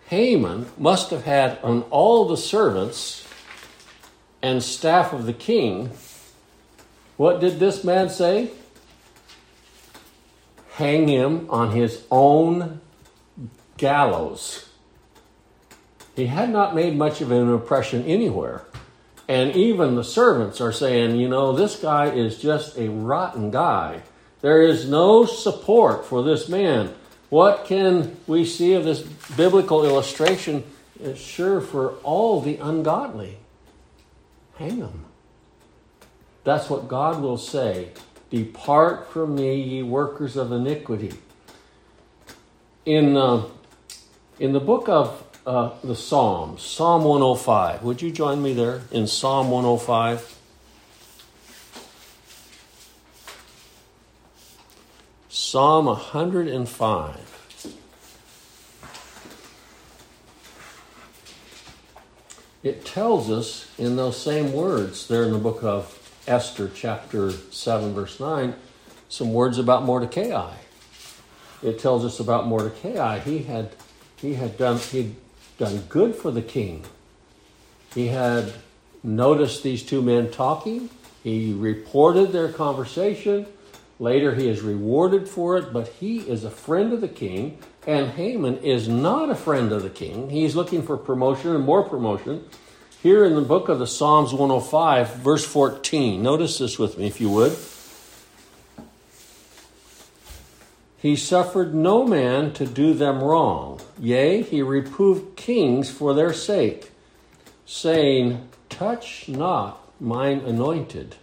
Haman 0.06 0.66
must 0.76 1.10
have 1.10 1.24
had 1.24 1.58
on 1.62 1.82
all 1.82 2.26
the 2.26 2.36
servants 2.36 3.28
and 4.42 4.60
staff 4.60 5.12
of 5.12 5.26
the 5.26 5.32
king 5.32 5.92
what 7.22 7.38
did 7.38 7.60
this 7.60 7.84
man 7.84 8.08
say? 8.08 8.50
Hang 10.72 11.06
him 11.06 11.46
on 11.50 11.70
his 11.70 12.04
own 12.10 12.80
gallows. 13.76 14.68
He 16.16 16.26
had 16.26 16.50
not 16.50 16.74
made 16.74 16.96
much 16.96 17.20
of 17.20 17.30
an 17.30 17.48
impression 17.48 18.04
anywhere. 18.06 18.64
And 19.28 19.54
even 19.54 19.94
the 19.94 20.02
servants 20.02 20.60
are 20.60 20.72
saying, 20.72 21.14
you 21.14 21.28
know, 21.28 21.52
this 21.52 21.76
guy 21.76 22.06
is 22.06 22.38
just 22.38 22.76
a 22.76 22.90
rotten 22.90 23.52
guy. 23.52 24.02
There 24.40 24.60
is 24.60 24.88
no 24.88 25.24
support 25.24 26.04
for 26.04 26.24
this 26.24 26.48
man. 26.48 26.92
What 27.28 27.66
can 27.66 28.16
we 28.26 28.44
see 28.44 28.72
of 28.72 28.82
this 28.82 29.00
biblical 29.36 29.84
illustration? 29.84 30.64
It's 30.98 31.20
sure 31.20 31.60
for 31.60 31.92
all 32.02 32.40
the 32.40 32.56
ungodly. 32.56 33.38
Hang 34.56 34.80
them. 34.80 35.04
That's 36.44 36.68
what 36.68 36.88
God 36.88 37.20
will 37.20 37.38
say. 37.38 37.90
Depart 38.30 39.10
from 39.12 39.34
me, 39.34 39.60
ye 39.60 39.82
workers 39.82 40.36
of 40.36 40.52
iniquity. 40.52 41.12
In, 42.84 43.16
uh, 43.16 43.44
in 44.40 44.52
the 44.52 44.60
book 44.60 44.88
of 44.88 45.22
uh, 45.46 45.70
the 45.84 45.94
Psalms, 45.94 46.62
Psalm 46.62 47.04
105, 47.04 47.82
would 47.82 48.02
you 48.02 48.10
join 48.10 48.42
me 48.42 48.54
there 48.54 48.82
in 48.90 49.06
Psalm 49.06 49.50
105? 49.50 50.38
Psalm 55.28 55.86
105. 55.86 57.28
It 62.62 62.84
tells 62.84 63.30
us 63.30 63.68
in 63.76 63.96
those 63.96 64.16
same 64.20 64.52
words 64.52 65.08
there 65.08 65.24
in 65.24 65.32
the 65.32 65.38
book 65.38 65.62
of 65.64 66.01
Esther 66.26 66.70
chapter 66.72 67.30
7, 67.30 67.94
verse 67.94 68.20
9, 68.20 68.54
some 69.08 69.32
words 69.32 69.58
about 69.58 69.84
Mordecai. 69.84 70.54
It 71.62 71.78
tells 71.78 72.04
us 72.04 72.20
about 72.20 72.46
Mordecai. 72.46 73.18
He 73.18 73.40
had 73.44 73.70
he 74.16 74.34
had 74.34 74.56
done 74.56 74.78
he'd 74.78 75.16
done 75.58 75.84
good 75.88 76.14
for 76.14 76.30
the 76.30 76.42
king. 76.42 76.84
He 77.94 78.08
had 78.08 78.52
noticed 79.02 79.62
these 79.62 79.82
two 79.82 80.02
men 80.02 80.30
talking. 80.30 80.90
He 81.22 81.52
reported 81.52 82.32
their 82.32 82.50
conversation. 82.52 83.46
Later, 83.98 84.34
he 84.34 84.48
is 84.48 84.60
rewarded 84.60 85.28
for 85.28 85.56
it, 85.56 85.72
but 85.72 85.88
he 85.88 86.20
is 86.20 86.42
a 86.42 86.50
friend 86.50 86.92
of 86.92 87.00
the 87.00 87.08
king, 87.08 87.58
and 87.86 88.10
Haman 88.10 88.58
is 88.58 88.88
not 88.88 89.30
a 89.30 89.34
friend 89.34 89.70
of 89.70 89.82
the 89.82 89.90
king. 89.90 90.30
He's 90.30 90.56
looking 90.56 90.82
for 90.82 90.96
promotion 90.96 91.54
and 91.54 91.64
more 91.64 91.88
promotion. 91.88 92.44
Here 93.02 93.24
in 93.24 93.34
the 93.34 93.40
book 93.40 93.68
of 93.68 93.80
the 93.80 93.86
Psalms 93.88 94.32
105, 94.32 95.16
verse 95.16 95.44
14, 95.44 96.22
notice 96.22 96.58
this 96.58 96.78
with 96.78 96.98
me 96.98 97.08
if 97.08 97.20
you 97.20 97.30
would. 97.30 97.56
He 100.98 101.16
suffered 101.16 101.74
no 101.74 102.06
man 102.06 102.52
to 102.52 102.64
do 102.64 102.94
them 102.94 103.20
wrong. 103.20 103.80
Yea, 103.98 104.42
he 104.42 104.62
reproved 104.62 105.36
kings 105.36 105.90
for 105.90 106.14
their 106.14 106.32
sake, 106.32 106.92
saying, 107.66 108.48
Touch 108.68 109.28
not 109.28 109.84
mine 110.00 110.38
anointed, 110.38 111.16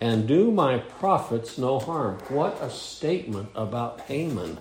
and 0.00 0.26
do 0.26 0.50
my 0.50 0.78
prophets 0.78 1.58
no 1.58 1.78
harm. 1.78 2.20
What 2.30 2.56
a 2.62 2.70
statement 2.70 3.50
about 3.54 4.00
Haman. 4.00 4.56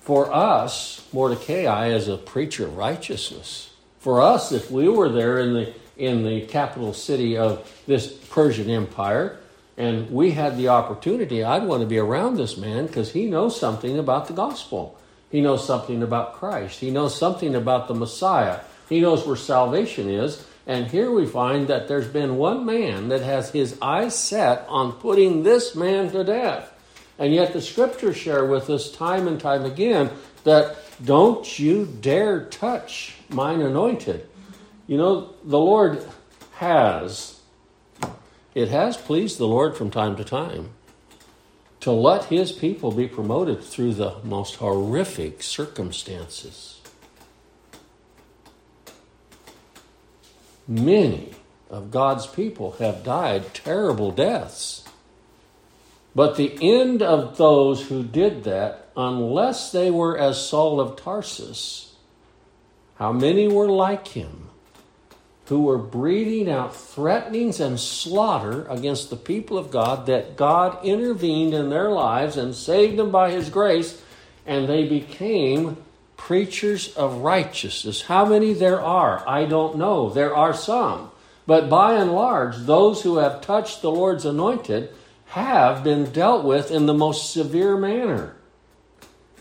For 0.00 0.30
us, 0.30 1.08
Mordecai 1.14 1.86
is 1.86 2.08
a 2.08 2.18
preacher 2.18 2.66
of 2.66 2.76
righteousness 2.76 3.70
for 4.06 4.22
us, 4.22 4.52
if 4.52 4.70
we 4.70 4.88
were 4.88 5.08
there 5.08 5.40
in 5.40 5.52
the 5.52 5.74
in 5.96 6.22
the 6.22 6.42
capital 6.42 6.92
city 6.92 7.36
of 7.36 7.68
this 7.88 8.06
Persian 8.06 8.70
Empire, 8.70 9.36
and 9.76 10.08
we 10.12 10.30
had 10.30 10.56
the 10.56 10.68
opportunity, 10.68 11.42
I'd 11.42 11.64
want 11.64 11.80
to 11.80 11.88
be 11.88 11.98
around 11.98 12.36
this 12.36 12.56
man 12.56 12.86
because 12.86 13.10
he 13.10 13.26
knows 13.26 13.58
something 13.58 13.98
about 13.98 14.28
the 14.28 14.32
gospel. 14.32 14.96
He 15.28 15.40
knows 15.40 15.66
something 15.66 16.04
about 16.04 16.34
Christ. 16.34 16.78
He 16.78 16.92
knows 16.92 17.18
something 17.18 17.56
about 17.56 17.88
the 17.88 17.94
Messiah. 17.94 18.60
He 18.88 19.00
knows 19.00 19.26
where 19.26 19.34
salvation 19.34 20.08
is. 20.08 20.46
And 20.68 20.86
here 20.86 21.10
we 21.10 21.26
find 21.26 21.66
that 21.66 21.88
there's 21.88 22.06
been 22.06 22.36
one 22.36 22.64
man 22.64 23.08
that 23.08 23.22
has 23.22 23.50
his 23.50 23.76
eyes 23.82 24.16
set 24.16 24.66
on 24.68 24.92
putting 24.92 25.42
this 25.42 25.74
man 25.74 26.12
to 26.12 26.22
death. 26.22 26.72
And 27.18 27.34
yet 27.34 27.52
the 27.52 27.60
scriptures 27.60 28.16
share 28.16 28.46
with 28.46 28.70
us 28.70 28.88
time 28.92 29.26
and 29.26 29.40
time 29.40 29.64
again 29.64 30.10
that 30.44 30.76
don't 31.04 31.58
you 31.58 31.86
dare 32.00 32.44
touch 32.44 33.14
mine 33.28 33.60
anointed. 33.60 34.28
You 34.86 34.96
know, 34.96 35.34
the 35.44 35.58
Lord 35.58 36.04
has, 36.54 37.40
it 38.54 38.68
has 38.68 38.96
pleased 38.96 39.38
the 39.38 39.46
Lord 39.46 39.76
from 39.76 39.90
time 39.90 40.16
to 40.16 40.24
time 40.24 40.70
to 41.80 41.92
let 41.92 42.24
his 42.24 42.50
people 42.50 42.90
be 42.90 43.06
promoted 43.06 43.62
through 43.62 43.94
the 43.94 44.16
most 44.24 44.56
horrific 44.56 45.42
circumstances. 45.42 46.80
Many 50.66 51.32
of 51.70 51.92
God's 51.92 52.26
people 52.26 52.72
have 52.80 53.04
died 53.04 53.54
terrible 53.54 54.10
deaths. 54.10 54.84
But 56.14 56.36
the 56.36 56.58
end 56.60 57.02
of 57.02 57.36
those 57.36 57.88
who 57.88 58.02
did 58.02 58.44
that, 58.44 58.85
unless 58.96 59.72
they 59.72 59.90
were 59.90 60.16
as 60.18 60.48
Saul 60.48 60.80
of 60.80 60.96
Tarsus, 60.96 61.94
how 62.96 63.12
many 63.12 63.46
were 63.46 63.68
like 63.68 64.08
him 64.08 64.46
who 65.46 65.62
were 65.62 65.78
breathing 65.78 66.50
out 66.50 66.74
threatenings 66.74 67.60
and 67.60 67.78
slaughter 67.78 68.66
against 68.68 69.10
the 69.10 69.16
people 69.16 69.56
of 69.56 69.70
God 69.70 70.06
that 70.06 70.36
God 70.36 70.84
intervened 70.84 71.54
in 71.54 71.70
their 71.70 71.90
lives 71.90 72.36
and 72.36 72.54
saved 72.54 72.96
them 72.96 73.10
by 73.10 73.30
his 73.30 73.48
grace, 73.48 74.02
and 74.44 74.68
they 74.68 74.88
became 74.88 75.76
preachers 76.16 76.96
of 76.96 77.18
righteousness. 77.18 78.02
How 78.02 78.24
many 78.24 78.54
there 78.54 78.80
are, 78.80 79.22
I 79.28 79.44
don't 79.44 79.76
know. 79.76 80.10
There 80.10 80.34
are 80.34 80.54
some. 80.54 81.10
But 81.46 81.70
by 81.70 81.94
and 81.94 82.12
large, 82.12 82.56
those 82.56 83.02
who 83.02 83.18
have 83.18 83.40
touched 83.40 83.82
the 83.82 83.90
Lord's 83.90 84.24
anointed 84.24 84.90
have 85.26 85.84
been 85.84 86.10
dealt 86.10 86.44
with 86.44 86.72
in 86.72 86.86
the 86.86 86.94
most 86.94 87.32
severe 87.32 87.76
manner. 87.76 88.35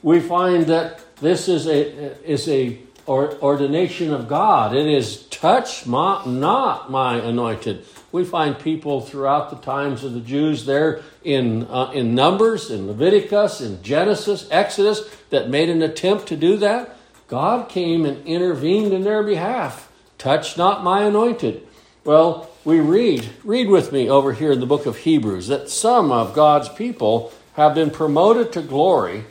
We 0.06 0.20
find 0.20 0.68
that 0.68 1.16
this 1.16 1.50
is 1.50 1.66
a, 1.66 2.22
is 2.24 2.48
a 2.48 2.78
ordination 3.08 4.14
of 4.14 4.28
God. 4.28 4.76
It 4.76 4.86
is 4.86 5.24
touch 5.30 5.88
my, 5.88 6.24
not 6.28 6.92
my 6.92 7.16
anointed. 7.16 7.88
We 8.12 8.24
find 8.24 8.60
people 8.60 9.02
throughout 9.02 9.50
the 9.50 9.56
times 9.56 10.04
of 10.04 10.14
the 10.14 10.20
Jews 10.20 10.68
there 10.68 11.02
in, 11.24 11.64
uh, 11.64 11.90
in 11.90 12.14
Numbers, 12.14 12.70
in 12.70 12.86
Leviticus, 12.86 13.62
in 13.62 13.82
Genesis, 13.82 14.48
Exodus, 14.52 15.10
that 15.32 15.50
made 15.50 15.70
an 15.70 15.82
attempt 15.82 16.28
to 16.28 16.36
do 16.36 16.56
that. 16.58 16.96
God 17.28 17.68
came 17.68 18.06
and 18.06 18.24
intervened 18.28 18.94
in 18.94 19.04
their 19.04 19.24
behalf. 19.24 19.92
Touch 20.20 20.56
not 20.56 20.84
my 20.84 21.02
anointed. 21.02 21.66
Well, 22.04 22.52
we 22.64 22.80
read, 22.80 23.28
read 23.44 23.70
with 23.70 23.92
me 23.92 24.08
over 24.08 24.34
here 24.34 24.52
in 24.52 24.60
the 24.60 24.68
book 24.68 24.86
of 24.86 24.98
Hebrews, 24.98 25.48
that 25.48 25.72
some 25.72 26.12
of 26.12 26.36
God's 26.36 26.70
people 26.70 27.34
have 27.54 27.74
been 27.74 27.90
promoted 27.90 28.54
to 28.54 28.62
glory 28.62 29.24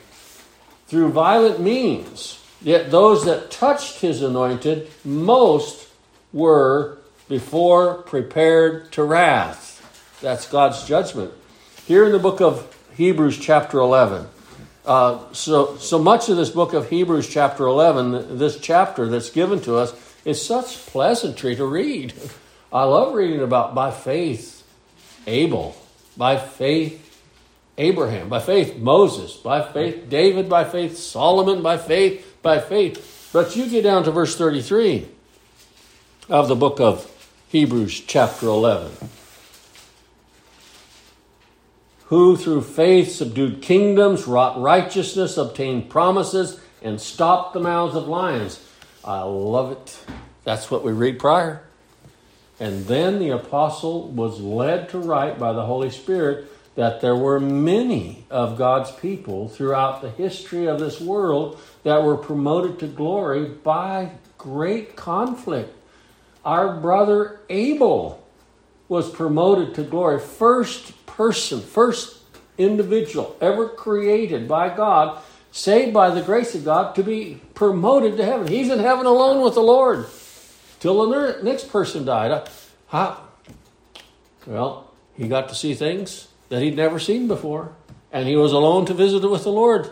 through 0.87 1.09
violent 1.09 1.59
means. 1.59 2.41
Yet 2.61 2.91
those 2.91 3.25
that 3.25 3.51
touched 3.51 4.01
his 4.01 4.21
anointed, 4.21 4.89
most 5.03 5.87
were 6.33 6.97
before 7.29 7.95
prepared 8.03 8.91
to 8.93 9.03
wrath. 9.03 10.19
That's 10.21 10.47
God's 10.47 10.87
judgment. 10.87 11.31
Here 11.85 12.05
in 12.05 12.11
the 12.11 12.19
book 12.19 12.41
of 12.41 12.75
Hebrews, 12.95 13.37
chapter 13.37 13.79
11, 13.79 14.27
uh, 14.85 15.33
so, 15.33 15.77
so 15.77 15.97
much 15.97 16.29
of 16.29 16.37
this 16.37 16.49
book 16.49 16.73
of 16.73 16.89
Hebrews, 16.89 17.27
chapter 17.27 17.65
11, 17.65 18.37
this 18.37 18.59
chapter 18.59 19.07
that's 19.07 19.29
given 19.29 19.59
to 19.61 19.77
us, 19.77 19.93
is 20.23 20.43
such 20.43 20.85
pleasantry 20.87 21.55
to 21.55 21.65
read. 21.65 22.13
I 22.73 22.83
love 22.83 23.13
reading 23.13 23.41
about 23.41 23.73
by 23.73 23.91
faith 23.91 24.63
Abel, 25.27 25.75
by 26.17 26.37
faith 26.37 27.04
Abraham, 27.77 28.29
by 28.29 28.39
faith 28.39 28.77
Moses, 28.77 29.33
by 29.33 29.61
faith 29.61 30.09
David, 30.09 30.47
by 30.47 30.63
faith 30.63 30.97
Solomon, 30.97 31.61
by 31.61 31.77
faith, 31.77 32.37
by 32.41 32.59
faith. 32.59 33.29
But 33.33 33.55
you 33.55 33.69
get 33.69 33.83
down 33.83 34.03
to 34.05 34.11
verse 34.11 34.37
33 34.37 35.07
of 36.29 36.47
the 36.47 36.55
book 36.55 36.79
of 36.79 37.11
Hebrews, 37.49 38.01
chapter 38.01 38.47
11 38.47 38.91
who 42.05 42.37
through 42.37 42.61
faith 42.61 43.11
subdued 43.11 43.61
kingdoms, 43.61 44.27
wrought 44.27 44.61
righteousness, 44.61 45.37
obtained 45.37 45.89
promises, 45.89 46.59
and 46.81 47.01
stopped 47.01 47.53
the 47.53 47.59
mouths 47.59 47.95
of 47.95 48.07
lions. 48.07 48.63
I 49.03 49.21
love 49.23 49.71
it. 49.71 49.99
That's 50.43 50.69
what 50.69 50.83
we 50.83 50.91
read 50.91 51.17
prior. 51.17 51.63
And 52.59 52.85
then 52.85 53.19
the 53.19 53.31
apostle 53.31 54.07
was 54.09 54.39
led 54.39 54.89
to 54.89 54.99
write 54.99 55.39
by 55.39 55.51
the 55.51 55.65
Holy 55.65 55.89
Spirit 55.89 56.51
that 56.75 56.99
there 56.99 57.15
were 57.15 57.39
many 57.39 58.25
of 58.29 58.57
God's 58.57 58.91
people 58.91 59.47
throughout 59.47 60.01
the 60.01 60.09
history 60.09 60.67
of 60.67 60.79
this 60.79 60.99
world 60.99 61.59
that 61.83 62.03
were 62.03 62.17
promoted 62.17 62.79
to 62.79 62.87
glory 62.87 63.45
by 63.45 64.11
great 64.37 64.95
conflict. 64.95 65.73
Our 66.43 66.79
brother 66.79 67.39
Abel 67.49 68.21
was 68.87 69.09
promoted 69.09 69.73
to 69.75 69.83
glory, 69.83 70.19
first 70.19 71.05
person, 71.05 71.61
first 71.61 72.17
individual 72.57 73.35
ever 73.41 73.69
created 73.69 74.47
by 74.47 74.75
God, 74.75 75.21
saved 75.51 75.93
by 75.93 76.09
the 76.09 76.21
grace 76.21 76.53
of 76.55 76.65
God, 76.65 76.93
to 76.95 77.03
be 77.03 77.41
promoted 77.53 78.17
to 78.17 78.25
heaven. 78.25 78.47
He's 78.47 78.69
in 78.69 78.79
heaven 78.79 79.05
alone 79.05 79.43
with 79.43 79.55
the 79.55 79.61
Lord 79.61 80.05
till 80.79 81.09
the 81.09 81.39
next 81.41 81.69
person 81.69 82.05
died. 82.05 82.31
Uh, 82.31 82.45
how? 82.89 83.21
Well, 84.45 84.91
he 85.15 85.27
got 85.27 85.49
to 85.49 85.55
see 85.55 85.73
things 85.73 86.27
that 86.49 86.61
he'd 86.61 86.75
never 86.75 86.99
seen 86.99 87.27
before, 87.27 87.73
and 88.11 88.27
he 88.27 88.35
was 88.35 88.51
alone 88.51 88.85
to 88.85 88.93
visit 88.93 89.29
with 89.29 89.43
the 89.43 89.51
Lord. 89.51 89.89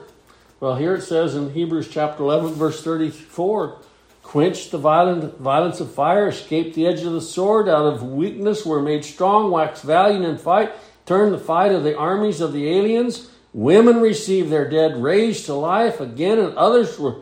Well, 0.60 0.76
here 0.76 0.96
it 0.96 1.02
says 1.02 1.36
in 1.36 1.54
Hebrews 1.54 1.90
chapter 1.90 2.24
11, 2.24 2.54
verse 2.54 2.84
34 2.84 3.80
quench 4.24 4.72
the 4.72 4.78
violent, 4.78 5.38
violence 5.38 5.80
of 5.80 5.94
fire, 5.94 6.30
escape 6.30 6.74
the 6.74 6.88
edge 6.88 7.02
of 7.02 7.14
the 7.14 7.22
sword, 7.22 7.70
out 7.70 7.86
of 7.86 8.02
weakness 8.02 8.66
were 8.66 8.82
made 8.82 9.06
strong, 9.06 9.52
waxed 9.52 9.84
valiant 9.84 10.26
in 10.26 10.38
fight, 10.38 10.72
turned 11.06 11.34
the 11.34 11.38
fight 11.38 11.72
of 11.72 11.84
the 11.84 11.96
armies 11.96 12.42
of 12.42 12.54
the 12.54 12.68
aliens. 12.68 13.30
Women 13.54 14.02
received 14.02 14.50
their 14.50 14.68
dead 14.68 15.04
raised 15.04 15.46
to 15.46 15.54
life 15.54 16.00
again, 16.00 16.40
and 16.40 16.56
others 16.56 16.98
were. 16.98 17.18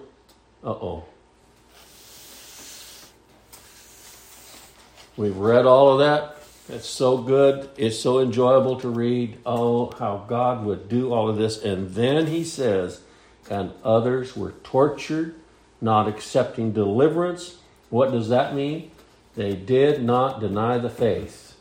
Uh 0.64 0.70
oh. 0.70 1.06
We've 5.18 5.36
read 5.36 5.66
all 5.66 5.92
of 5.94 6.00
that. 6.00 6.41
It's 6.72 6.88
so 6.88 7.18
good. 7.18 7.70
It's 7.78 8.00
so 8.00 8.20
enjoyable 8.20 8.80
to 8.80 8.90
read. 8.90 9.38
Oh, 9.46 9.92
how 10.00 10.26
God 10.28 10.66
would 10.66 10.88
do 10.90 11.14
all 11.14 11.30
of 11.30 11.38
this. 11.38 11.62
And 11.62 11.92
then 11.92 12.28
he 12.28 12.44
says, 12.44 13.02
and 13.50 13.74
others 13.84 14.36
were 14.36 14.54
tortured, 14.64 15.36
not 15.82 16.08
accepting 16.08 16.72
deliverance. 16.72 17.58
What 17.90 18.12
does 18.12 18.30
that 18.30 18.56
mean? 18.56 18.92
They 19.36 19.54
did 19.56 20.02
not 20.04 20.40
deny 20.40 20.78
the 20.78 20.90
faith 20.90 21.52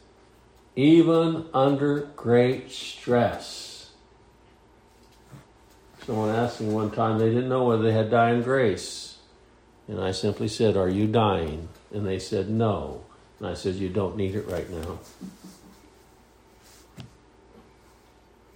even 0.77 1.45
under 1.53 2.01
great 2.17 2.71
stress. 2.71 3.91
Someone 6.07 6.31
asked 6.31 6.61
me 6.61 6.73
one 6.73 6.91
time, 6.91 7.19
they 7.19 7.29
didn't 7.29 7.49
know 7.49 7.65
whether 7.65 7.83
they 7.83 7.93
had 7.93 8.11
dying 8.11 8.43
grace. 8.43 9.19
And 9.87 10.01
I 10.01 10.13
simply 10.13 10.49
said, 10.49 10.77
Are 10.77 10.89
you 10.89 11.07
dying? 11.07 11.69
And 11.93 12.07
they 12.07 12.19
said, 12.19 12.49
No. 12.49 13.03
And 13.41 13.49
I 13.49 13.55
said, 13.55 13.75
You 13.75 13.89
don't 13.89 14.17
need 14.17 14.37
it 14.37 14.47
right 14.47 14.71
now. 14.71 14.99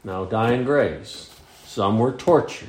Now, 0.04 0.24
dying 0.24 0.64
grace. 0.64 1.30
Some 1.64 1.98
were 1.98 2.12
tortured, 2.12 2.68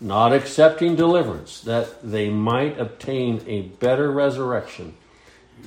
not 0.00 0.32
accepting 0.32 0.96
deliverance, 0.96 1.60
that 1.60 2.02
they 2.02 2.30
might 2.30 2.80
obtain 2.80 3.42
a 3.46 3.62
better 3.62 4.10
resurrection, 4.10 4.94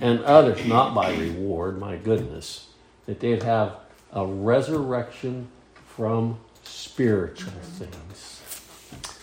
and 0.02 0.22
others 0.24 0.66
not 0.66 0.94
by 0.94 1.16
reward, 1.16 1.80
my 1.80 1.96
goodness 1.96 2.66
that 3.06 3.20
they'd 3.20 3.44
have 3.44 3.76
a 4.14 4.26
resurrection 4.26 5.48
from 5.88 6.40
spiritual 6.64 7.54
things. 7.62 8.42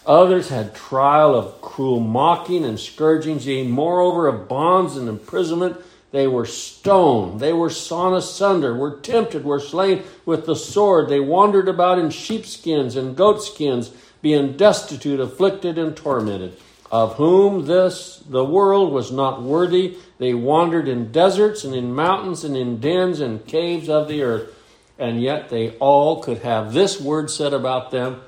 Others 0.04 0.48
had 0.48 0.74
trial 0.74 1.34
of 1.34 1.60
cruel 1.60 2.00
mocking 2.00 2.64
and 2.64 2.78
scourgings, 2.78 3.46
yea, 3.46 3.66
moreover 3.66 4.26
of 4.26 4.48
bonds 4.48 4.96
and 4.96 5.08
imprisonment. 5.08 5.80
They 6.12 6.26
were 6.26 6.46
stoned, 6.46 7.40
they 7.40 7.52
were 7.52 7.70
sawn 7.70 8.14
asunder, 8.14 8.74
were 8.74 8.98
tempted, 9.00 9.44
were 9.44 9.60
slain 9.60 10.04
with 10.24 10.46
the 10.46 10.54
sword. 10.54 11.08
They 11.08 11.20
wandered 11.20 11.68
about 11.68 11.98
in 11.98 12.10
sheepskins 12.10 12.96
and 12.96 13.16
goatskins, 13.16 13.90
being 14.20 14.56
destitute, 14.56 15.18
afflicted, 15.18 15.78
and 15.78 15.96
tormented 15.96 16.56
of 16.92 17.14
whom 17.14 17.64
this 17.64 18.22
the 18.28 18.44
world 18.44 18.92
was 18.92 19.10
not 19.10 19.42
worthy. 19.42 19.96
They 20.18 20.34
wandered 20.34 20.86
in 20.86 21.10
deserts 21.10 21.64
and 21.64 21.74
in 21.74 21.94
mountains 21.94 22.44
and 22.44 22.54
in 22.54 22.80
dens 22.80 23.18
and 23.18 23.44
caves 23.46 23.88
of 23.88 24.08
the 24.08 24.22
earth, 24.22 24.54
and 24.98 25.20
yet 25.20 25.48
they 25.48 25.70
all 25.78 26.22
could 26.22 26.38
have 26.40 26.74
this 26.74 27.00
word 27.00 27.30
said 27.30 27.54
about 27.54 27.90
them 27.90 28.20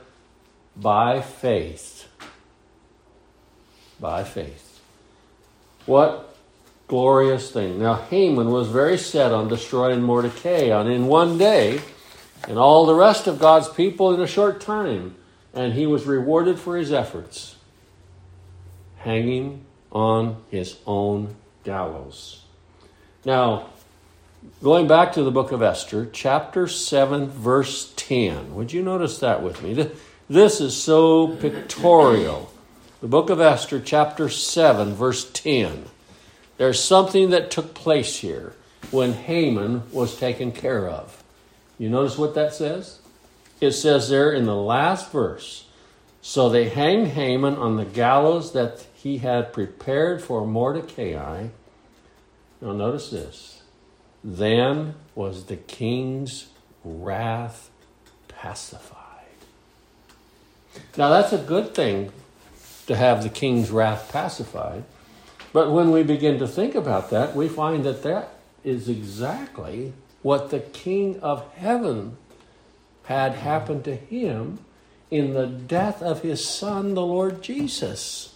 by 0.75 1.21
faith. 1.21 2.09
By 4.01 4.25
faith. 4.25 4.81
What 5.85 6.34
glorious 6.87 7.51
thing. 7.51 7.79
Now, 7.79 7.95
Haman 7.95 8.51
was 8.51 8.69
very 8.69 8.99
set 8.99 9.33
on 9.33 9.49
destroying 9.49 10.03
Mordecai 10.03 10.71
on 10.71 10.91
in 10.91 11.07
one 11.07 11.39
day, 11.39 11.81
and 12.47 12.59
all 12.59 12.87
the 12.87 12.95
rest 12.95 13.27
of 13.27 13.39
God's 13.39 13.69
people 13.69 14.13
in 14.13 14.21
a 14.21 14.27
short 14.27 14.61
time, 14.61 15.15
and 15.55 15.73
he 15.73 15.87
was 15.87 16.07
rewarded 16.07 16.59
for 16.59 16.77
his 16.77 16.93
efforts 16.93 17.57
hanging 18.99 19.65
on 19.93 20.37
his 20.51 20.77
own 20.87 21.37
gallows. 21.63 22.43
Now, 23.25 23.69
going 24.63 24.89
back 24.89 25.13
to 25.13 25.23
the 25.23 25.31
book 25.31 25.53
of 25.53 25.63
Esther, 25.63 26.09
chapter 26.13 26.67
7, 26.67 27.29
verse 27.29 27.93
10. 27.97 28.55
Would 28.55 28.73
you 28.73 28.83
notice 28.83 29.19
that 29.19 29.43
with 29.43 29.63
me? 29.63 29.91
This 30.29 30.61
is 30.61 30.77
so 30.77 31.29
pictorial. 31.37 32.51
The 33.01 33.09
book 33.09 33.31
of 33.31 33.41
Esther, 33.41 33.81
chapter 33.81 34.29
7, 34.29 34.95
verse 34.95 35.31
10. 35.31 35.85
There's 36.57 36.83
something 36.83 37.31
that 37.31 37.51
took 37.51 37.75
place 37.75 38.19
here 38.19 38.55
when 38.91 39.13
Haman 39.13 39.91
was 39.93 40.17
taken 40.17 40.53
care 40.53 40.89
of. 40.89 41.23
You 41.79 41.89
notice 41.89 42.17
what 42.17 42.35
that 42.35 42.55
says? 42.55 42.99
It 43.61 43.73
says 43.73 44.09
there 44.09 44.33
in 44.33 44.47
the 44.47 44.57
last 44.57 45.11
verse 45.11 45.67
So 46.23 46.49
they 46.49 46.69
hanged 46.69 47.09
Haman 47.09 47.57
on 47.57 47.77
the 47.77 47.85
gallows 47.85 48.53
that 48.53 48.87
he 48.95 49.19
had 49.19 49.53
prepared 49.53 50.23
for 50.23 50.47
Mordecai. 50.47 51.49
Now, 52.63 52.73
notice 52.73 53.11
this. 53.11 53.63
Then 54.23 54.95
was 55.15 55.45
the 55.45 55.57
king's 55.57 56.47
wrath 56.83 57.69
pacified. 58.29 58.97
Now, 60.97 61.11
that's 61.11 61.35
a 61.35 61.39
good 61.39 61.75
thing 61.75 62.13
to 62.87 62.97
have 62.97 63.23
the 63.23 63.29
king's 63.29 63.71
wrath 63.71 64.11
pacified. 64.11 64.85
But 65.55 65.73
when 65.73 65.91
we 65.91 66.03
begin 66.03 66.39
to 66.41 66.47
think 66.47 66.75
about 66.75 67.09
that, 67.09 67.35
we 67.35 67.49
find 67.49 67.83
that 67.85 68.03
that 68.03 68.35
is 68.63 68.91
exactly 68.91 69.95
what 70.21 70.51
the 70.51 70.61
king 70.61 71.19
of 71.21 71.51
heaven 71.55 72.19
had 73.05 73.37
happened 73.37 73.85
to 73.85 73.97
him 73.97 74.59
in 75.11 75.33
the 75.33 75.47
death 75.47 76.03
of 76.03 76.21
his 76.21 76.47
son, 76.47 76.93
the 76.93 77.07
Lord 77.07 77.43
Jesus 77.43 78.35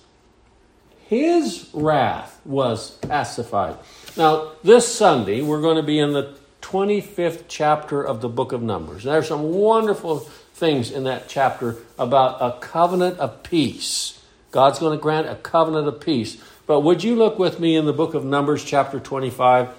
his 1.08 1.70
wrath 1.72 2.38
was 2.44 2.90
pacified. 2.90 3.76
Now, 4.16 4.52
this 4.62 4.86
Sunday, 4.86 5.40
we're 5.40 5.62
going 5.62 5.76
to 5.76 5.82
be 5.82 5.98
in 5.98 6.12
the 6.12 6.36
25th 6.60 7.44
chapter 7.48 8.02
of 8.02 8.20
the 8.20 8.28
book 8.28 8.52
of 8.52 8.62
Numbers. 8.62 9.04
There's 9.04 9.28
some 9.28 9.54
wonderful 9.54 10.18
things 10.18 10.90
in 10.90 11.04
that 11.04 11.26
chapter 11.26 11.76
about 11.98 12.42
a 12.42 12.60
covenant 12.60 13.18
of 13.20 13.42
peace. 13.42 14.22
God's 14.50 14.78
going 14.78 14.98
to 14.98 15.02
grant 15.02 15.28
a 15.28 15.36
covenant 15.36 15.88
of 15.88 15.98
peace. 15.98 16.36
But 16.68 16.80
would 16.80 17.02
you 17.02 17.16
look 17.16 17.38
with 17.38 17.58
me 17.58 17.76
in 17.76 17.86
the 17.86 17.94
book 17.94 18.12
of 18.12 18.26
Numbers, 18.26 18.62
chapter 18.62 19.00
25, 19.00 19.70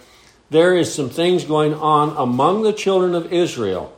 there 0.49 0.75
is 0.75 0.91
some 0.91 1.11
things 1.11 1.43
going 1.43 1.75
on 1.75 2.17
among 2.17 2.63
the 2.63 2.73
children 2.73 3.13
of 3.13 3.31
Israel. 3.31 3.95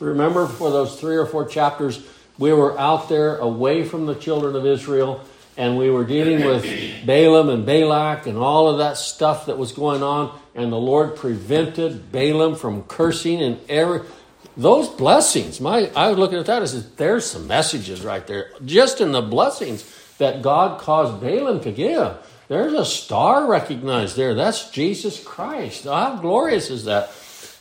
Remember, 0.00 0.48
for 0.48 0.72
those 0.72 0.98
three 0.98 1.16
or 1.16 1.24
four 1.24 1.46
chapters, 1.46 2.04
we 2.36 2.52
were 2.52 2.76
out 2.76 3.08
there 3.08 3.36
away 3.36 3.84
from 3.84 4.06
the 4.06 4.16
children 4.16 4.56
of 4.56 4.66
Israel 4.66 5.24
and 5.56 5.78
we 5.78 5.88
were 5.88 6.04
dealing 6.04 6.44
with 6.44 6.64
Balaam 7.06 7.48
and 7.48 7.64
Balak 7.64 8.26
and 8.26 8.36
all 8.36 8.68
of 8.68 8.78
that 8.78 8.96
stuff 8.96 9.46
that 9.46 9.56
was 9.56 9.70
going 9.70 10.02
on, 10.02 10.36
and 10.56 10.72
the 10.72 10.78
Lord 10.78 11.14
prevented 11.14 12.10
Balaam 12.10 12.56
from 12.56 12.82
cursing 12.84 13.40
and 13.40 13.60
every 13.68 14.00
those 14.56 14.88
blessings. 14.88 15.60
My 15.60 15.92
I 15.94 16.08
was 16.08 16.18
looking 16.18 16.38
at 16.38 16.46
that 16.46 16.62
and 16.62 16.68
said, 16.68 16.96
there's 16.96 17.24
some 17.24 17.46
messages 17.46 18.02
right 18.02 18.26
there. 18.26 18.50
Just 18.64 19.00
in 19.00 19.12
the 19.12 19.22
blessings 19.22 19.99
that 20.20 20.40
God 20.42 20.80
caused 20.80 21.20
Balaam 21.20 21.60
to 21.62 21.72
give. 21.72 22.16
There's 22.48 22.72
a 22.72 22.84
star 22.84 23.46
recognized 23.46 24.16
there. 24.16 24.34
That's 24.34 24.70
Jesus 24.70 25.22
Christ. 25.22 25.84
How 25.84 26.16
glorious 26.16 26.70
is 26.70 26.84
that? 26.84 27.10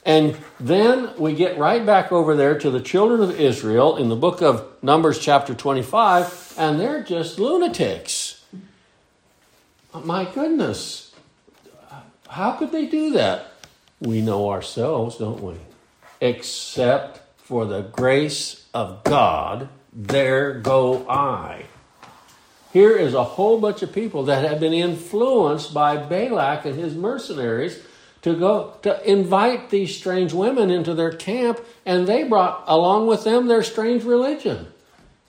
And 0.06 0.38
then 0.60 1.14
we 1.18 1.34
get 1.34 1.58
right 1.58 1.86
back 1.86 2.12
over 2.12 2.36
there 2.36 2.58
to 2.60 2.70
the 2.70 2.82
children 2.82 3.22
of 3.22 3.40
Israel 3.40 3.98
in 3.98 4.10
the 4.10 4.16
book 4.16 4.42
of 4.42 4.66
Numbers, 4.82 5.20
chapter 5.20 5.54
25, 5.54 6.56
and 6.58 6.80
they're 6.80 7.04
just 7.04 7.40
lunatics. 7.40 8.44
My 9.94 10.26
goodness. 10.26 11.14
How 12.28 12.52
could 12.54 12.72
they 12.72 12.86
do 12.86 13.12
that? 13.12 13.54
We 14.00 14.22
know 14.22 14.50
ourselves, 14.50 15.18
don't 15.18 15.42
we? 15.42 15.56
Except 16.22 17.22
for 17.38 17.66
the 17.66 17.82
grace 17.82 18.66
of 18.74 19.04
God, 19.04 19.70
there 19.94 20.54
go 20.54 21.08
I. 21.10 21.66
Here 22.72 22.96
is 22.96 23.16
a 23.16 23.24
whole 23.24 23.60
bunch 23.60 23.82
of 23.82 23.94
people 23.94 24.24
that 24.26 24.48
have 24.48 24.60
been 24.60 24.74
influenced 24.74 25.74
by 25.74 25.98
Balak 25.98 26.66
and 26.66 26.76
his 26.76 26.94
mercenaries 26.96 27.80
to 28.22 28.38
go 28.38 28.74
to 28.84 29.10
invite 29.10 29.70
these 29.70 29.96
strange 29.96 30.34
women 30.34 30.70
into 30.70 30.94
their 30.94 31.12
camp, 31.12 31.60
and 31.86 32.06
they 32.06 32.24
brought 32.24 32.64
along 32.68 33.08
with 33.08 33.24
them 33.24 33.48
their 33.48 33.64
strange 33.64 34.04
religion. 34.04 34.68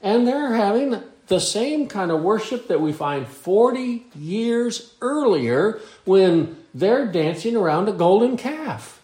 And 0.02 0.26
they're 0.26 0.54
having 0.54 1.02
the 1.28 1.40
same 1.40 1.86
kind 1.86 2.10
of 2.10 2.22
worship 2.22 2.68
that 2.68 2.80
we 2.80 2.92
find 2.92 3.26
40 3.26 4.06
years 4.16 4.94
earlier 5.00 5.80
when 6.04 6.56
they're 6.74 7.06
dancing 7.06 7.56
around 7.56 7.88
a 7.88 7.92
golden 7.92 8.36
calf. 8.36 9.00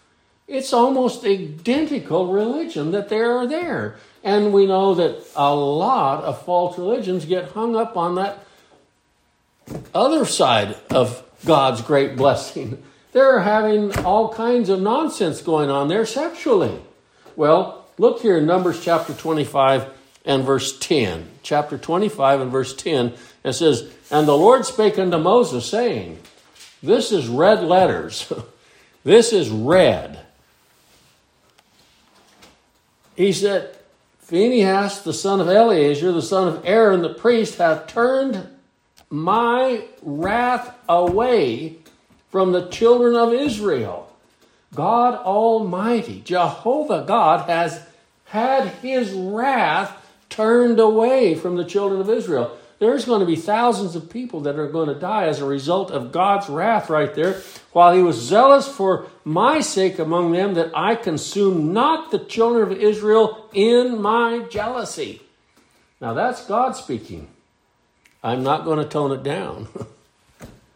It's 0.47 0.73
almost 0.73 1.25
identical 1.25 2.31
religion 2.31 2.91
that 2.91 3.09
they 3.09 3.19
are 3.19 3.47
there. 3.47 3.97
And 4.27 4.51
we 4.51 4.65
know 4.65 4.93
that 4.95 5.23
a 5.37 5.55
lot 5.55 6.25
of 6.25 6.43
false 6.43 6.77
religions 6.77 7.23
get 7.23 7.51
hung 7.51 7.77
up 7.77 7.95
on 7.95 8.15
that 8.15 8.43
other 9.95 10.25
side 10.25 10.75
of 10.89 11.23
God's 11.45 11.81
great 11.81 12.17
blessing. 12.17 12.83
They're 13.13 13.39
having 13.39 13.97
all 13.99 14.33
kinds 14.33 14.67
of 14.67 14.81
nonsense 14.81 15.41
going 15.41 15.69
on 15.69 15.87
there 15.87 16.05
sexually. 16.05 16.77
Well, 17.37 17.85
look 17.97 18.19
here 18.19 18.37
in 18.37 18.45
Numbers 18.45 18.83
chapter 18.83 19.13
25 19.13 19.85
and 20.25 20.43
verse 20.43 20.77
10. 20.77 21.29
Chapter 21.41 21.77
25 21.77 22.41
and 22.41 22.51
verse 22.51 22.75
10, 22.75 23.13
it 23.45 23.53
says, 23.53 23.89
And 24.11 24.27
the 24.27 24.37
Lord 24.37 24.65
spake 24.65 24.99
unto 24.99 25.17
Moses, 25.17 25.65
saying, 25.65 26.19
This 26.83 27.13
is 27.13 27.29
red 27.29 27.63
letters. 27.63 28.29
this 29.05 29.31
is 29.31 29.49
red. 29.49 30.19
He 33.15 33.31
said, 33.31 33.76
Phinehas, 34.27 35.03
the 35.03 35.13
son 35.13 35.39
of 35.39 35.47
Eleazar, 35.47 36.11
the 36.11 36.21
son 36.21 36.49
of 36.49 36.61
Aaron, 36.65 37.01
the 37.01 37.13
priest, 37.13 37.59
hath 37.59 37.87
turned 37.87 38.45
my 39.09 39.85
wrath 40.01 40.75
away 40.89 41.77
from 42.29 42.51
the 42.51 42.67
children 42.67 43.15
of 43.15 43.31
Israel. 43.31 44.13
God 44.75 45.15
Almighty, 45.15 46.19
Jehovah 46.25 47.05
God, 47.07 47.49
has 47.49 47.87
had 48.25 48.67
his 48.67 49.13
wrath 49.13 49.95
turned 50.27 50.81
away 50.81 51.33
from 51.33 51.55
the 51.55 51.63
children 51.63 52.01
of 52.01 52.09
Israel. 52.09 52.57
There's 52.79 53.05
going 53.05 53.21
to 53.21 53.25
be 53.25 53.37
thousands 53.37 53.95
of 53.95 54.09
people 54.09 54.41
that 54.41 54.59
are 54.59 54.67
going 54.67 54.89
to 54.89 54.99
die 54.99 55.27
as 55.27 55.39
a 55.39 55.45
result 55.45 55.89
of 55.89 56.11
God's 56.11 56.49
wrath 56.49 56.89
right 56.89 57.15
there. 57.15 57.41
While 57.71 57.95
he 57.95 58.03
was 58.03 58.17
zealous 58.17 58.67
for 58.67 59.07
my 59.27 59.59
sake 59.59 59.99
among 59.99 60.31
them, 60.31 60.53
that 60.55 60.71
I 60.75 60.95
consume 60.95 61.73
not 61.73 62.11
the 62.11 62.19
children 62.19 62.71
of 62.71 62.77
Israel 62.77 63.49
in 63.53 64.01
my 64.01 64.45
jealousy. 64.49 65.21
Now 65.99 66.13
that's 66.13 66.45
God 66.45 66.75
speaking. 66.75 67.27
I'm 68.23 68.43
not 68.43 68.65
going 68.65 68.79
to 68.79 68.85
tone 68.85 69.11
it 69.11 69.23
down. 69.23 69.67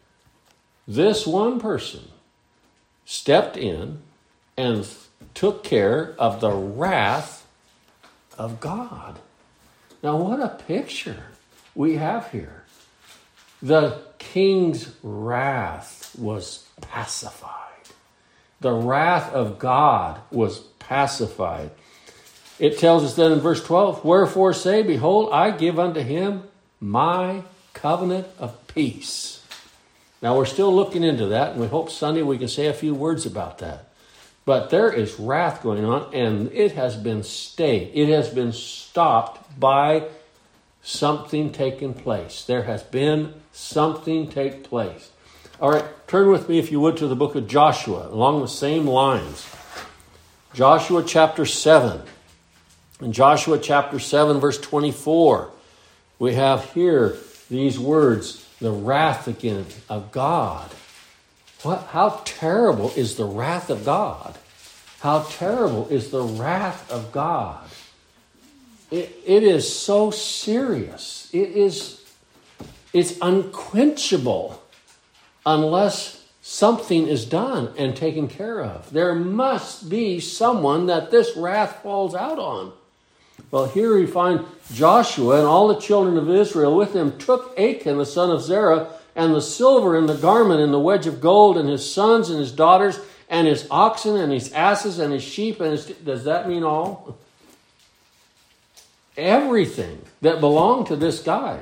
this 0.88 1.26
one 1.26 1.60
person 1.60 2.02
stepped 3.04 3.56
in 3.56 3.98
and 4.56 4.88
took 5.34 5.64
care 5.64 6.14
of 6.18 6.40
the 6.40 6.52
wrath 6.52 7.46
of 8.38 8.60
God. 8.60 9.18
Now, 10.02 10.16
what 10.16 10.40
a 10.40 10.48
picture 10.48 11.24
we 11.74 11.96
have 11.96 12.30
here. 12.32 12.64
The 13.62 14.00
king's 14.18 14.94
wrath 15.02 16.14
was 16.18 16.66
pacified, 16.80 17.71
the 18.62 18.72
wrath 18.72 19.32
of 19.32 19.58
God 19.58 20.20
was 20.30 20.60
pacified. 20.78 21.70
It 22.58 22.78
tells 22.78 23.04
us 23.04 23.14
then 23.14 23.32
in 23.32 23.40
verse 23.40 23.62
12, 23.62 24.04
Wherefore 24.04 24.52
say, 24.52 24.82
Behold, 24.82 25.30
I 25.32 25.50
give 25.50 25.78
unto 25.78 26.00
him 26.00 26.44
my 26.80 27.42
covenant 27.74 28.28
of 28.38 28.66
peace. 28.66 29.44
Now, 30.20 30.36
we're 30.36 30.46
still 30.46 30.74
looking 30.74 31.02
into 31.02 31.26
that, 31.26 31.52
and 31.52 31.60
we 31.60 31.66
hope 31.66 31.90
Sunday 31.90 32.22
we 32.22 32.38
can 32.38 32.48
say 32.48 32.66
a 32.66 32.72
few 32.72 32.94
words 32.94 33.26
about 33.26 33.58
that. 33.58 33.88
But 34.44 34.70
there 34.70 34.92
is 34.92 35.18
wrath 35.18 35.62
going 35.62 35.84
on, 35.84 36.14
and 36.14 36.52
it 36.52 36.72
has 36.72 36.96
been 36.96 37.22
stayed. 37.22 37.90
It 37.94 38.08
has 38.08 38.28
been 38.28 38.52
stopped 38.52 39.58
by 39.58 40.08
something 40.82 41.52
taking 41.52 41.94
place. 41.94 42.44
There 42.44 42.64
has 42.64 42.82
been 42.82 43.34
something 43.52 44.28
take 44.28 44.64
place. 44.64 45.11
All 45.62 45.70
right, 45.70 45.84
turn 46.08 46.28
with 46.28 46.48
me, 46.48 46.58
if 46.58 46.72
you 46.72 46.80
would, 46.80 46.96
to 46.96 47.06
the 47.06 47.14
book 47.14 47.36
of 47.36 47.46
Joshua, 47.46 48.08
along 48.08 48.40
the 48.40 48.48
same 48.48 48.84
lines. 48.84 49.46
Joshua 50.54 51.04
chapter 51.04 51.46
7. 51.46 52.02
In 53.00 53.12
Joshua 53.12 53.60
chapter 53.60 54.00
7, 54.00 54.40
verse 54.40 54.60
24, 54.60 55.52
we 56.18 56.34
have 56.34 56.64
here 56.72 57.16
these 57.48 57.78
words 57.78 58.44
the 58.58 58.72
wrath 58.72 59.28
again 59.28 59.64
of 59.88 60.10
God. 60.10 60.68
What, 61.62 61.84
how 61.92 62.20
terrible 62.24 62.90
is 62.96 63.14
the 63.14 63.24
wrath 63.24 63.70
of 63.70 63.84
God? 63.84 64.36
How 64.98 65.22
terrible 65.22 65.86
is 65.90 66.10
the 66.10 66.24
wrath 66.24 66.90
of 66.90 67.12
God? 67.12 67.64
It, 68.90 69.16
it 69.24 69.44
is 69.44 69.72
so 69.72 70.10
serious. 70.10 71.30
It 71.32 71.50
is 71.50 72.04
it's 72.92 73.16
unquenchable 73.22 74.61
unless 75.44 76.24
something 76.40 77.06
is 77.06 77.24
done 77.24 77.72
and 77.78 77.96
taken 77.96 78.28
care 78.28 78.60
of. 78.60 78.92
There 78.92 79.14
must 79.14 79.88
be 79.88 80.20
someone 80.20 80.86
that 80.86 81.10
this 81.10 81.36
wrath 81.36 81.82
falls 81.82 82.14
out 82.14 82.38
on. 82.38 82.72
Well, 83.50 83.66
here 83.66 83.96
we 83.96 84.06
find 84.06 84.44
Joshua 84.72 85.38
and 85.38 85.46
all 85.46 85.68
the 85.68 85.80
children 85.80 86.16
of 86.16 86.30
Israel 86.30 86.76
with 86.76 86.94
him 86.94 87.18
took 87.18 87.58
Achan, 87.58 87.98
the 87.98 88.06
son 88.06 88.30
of 88.30 88.42
Zerah, 88.42 88.88
and 89.14 89.34
the 89.34 89.42
silver 89.42 89.96
and 89.96 90.08
the 90.08 90.16
garment 90.16 90.60
and 90.60 90.72
the 90.72 90.80
wedge 90.80 91.06
of 91.06 91.20
gold, 91.20 91.58
and 91.58 91.68
his 91.68 91.90
sons 91.90 92.30
and 92.30 92.40
his 92.40 92.50
daughters, 92.50 92.98
and 93.28 93.46
his 93.46 93.66
oxen 93.70 94.16
and 94.16 94.32
his 94.32 94.52
asses 94.52 94.98
and 94.98 95.12
his 95.12 95.22
sheep. 95.22 95.60
And 95.60 95.72
his, 95.72 95.86
does 95.86 96.24
that 96.24 96.48
mean 96.48 96.64
all? 96.64 97.18
Everything 99.16 100.00
that 100.22 100.40
belonged 100.40 100.86
to 100.86 100.96
this 100.96 101.22
guy. 101.22 101.60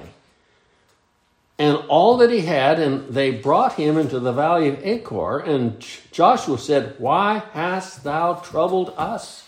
And 1.60 1.76
all 1.88 2.16
that 2.16 2.30
he 2.30 2.40
had, 2.40 2.80
and 2.80 3.06
they 3.10 3.32
brought 3.32 3.74
him 3.74 3.98
into 3.98 4.18
the 4.18 4.32
valley 4.32 4.68
of 4.68 4.82
Achor. 4.82 5.40
And 5.40 5.86
Joshua 6.10 6.56
said, 6.56 6.94
Why 6.96 7.42
hast 7.52 8.02
thou 8.02 8.32
troubled 8.36 8.94
us? 8.96 9.46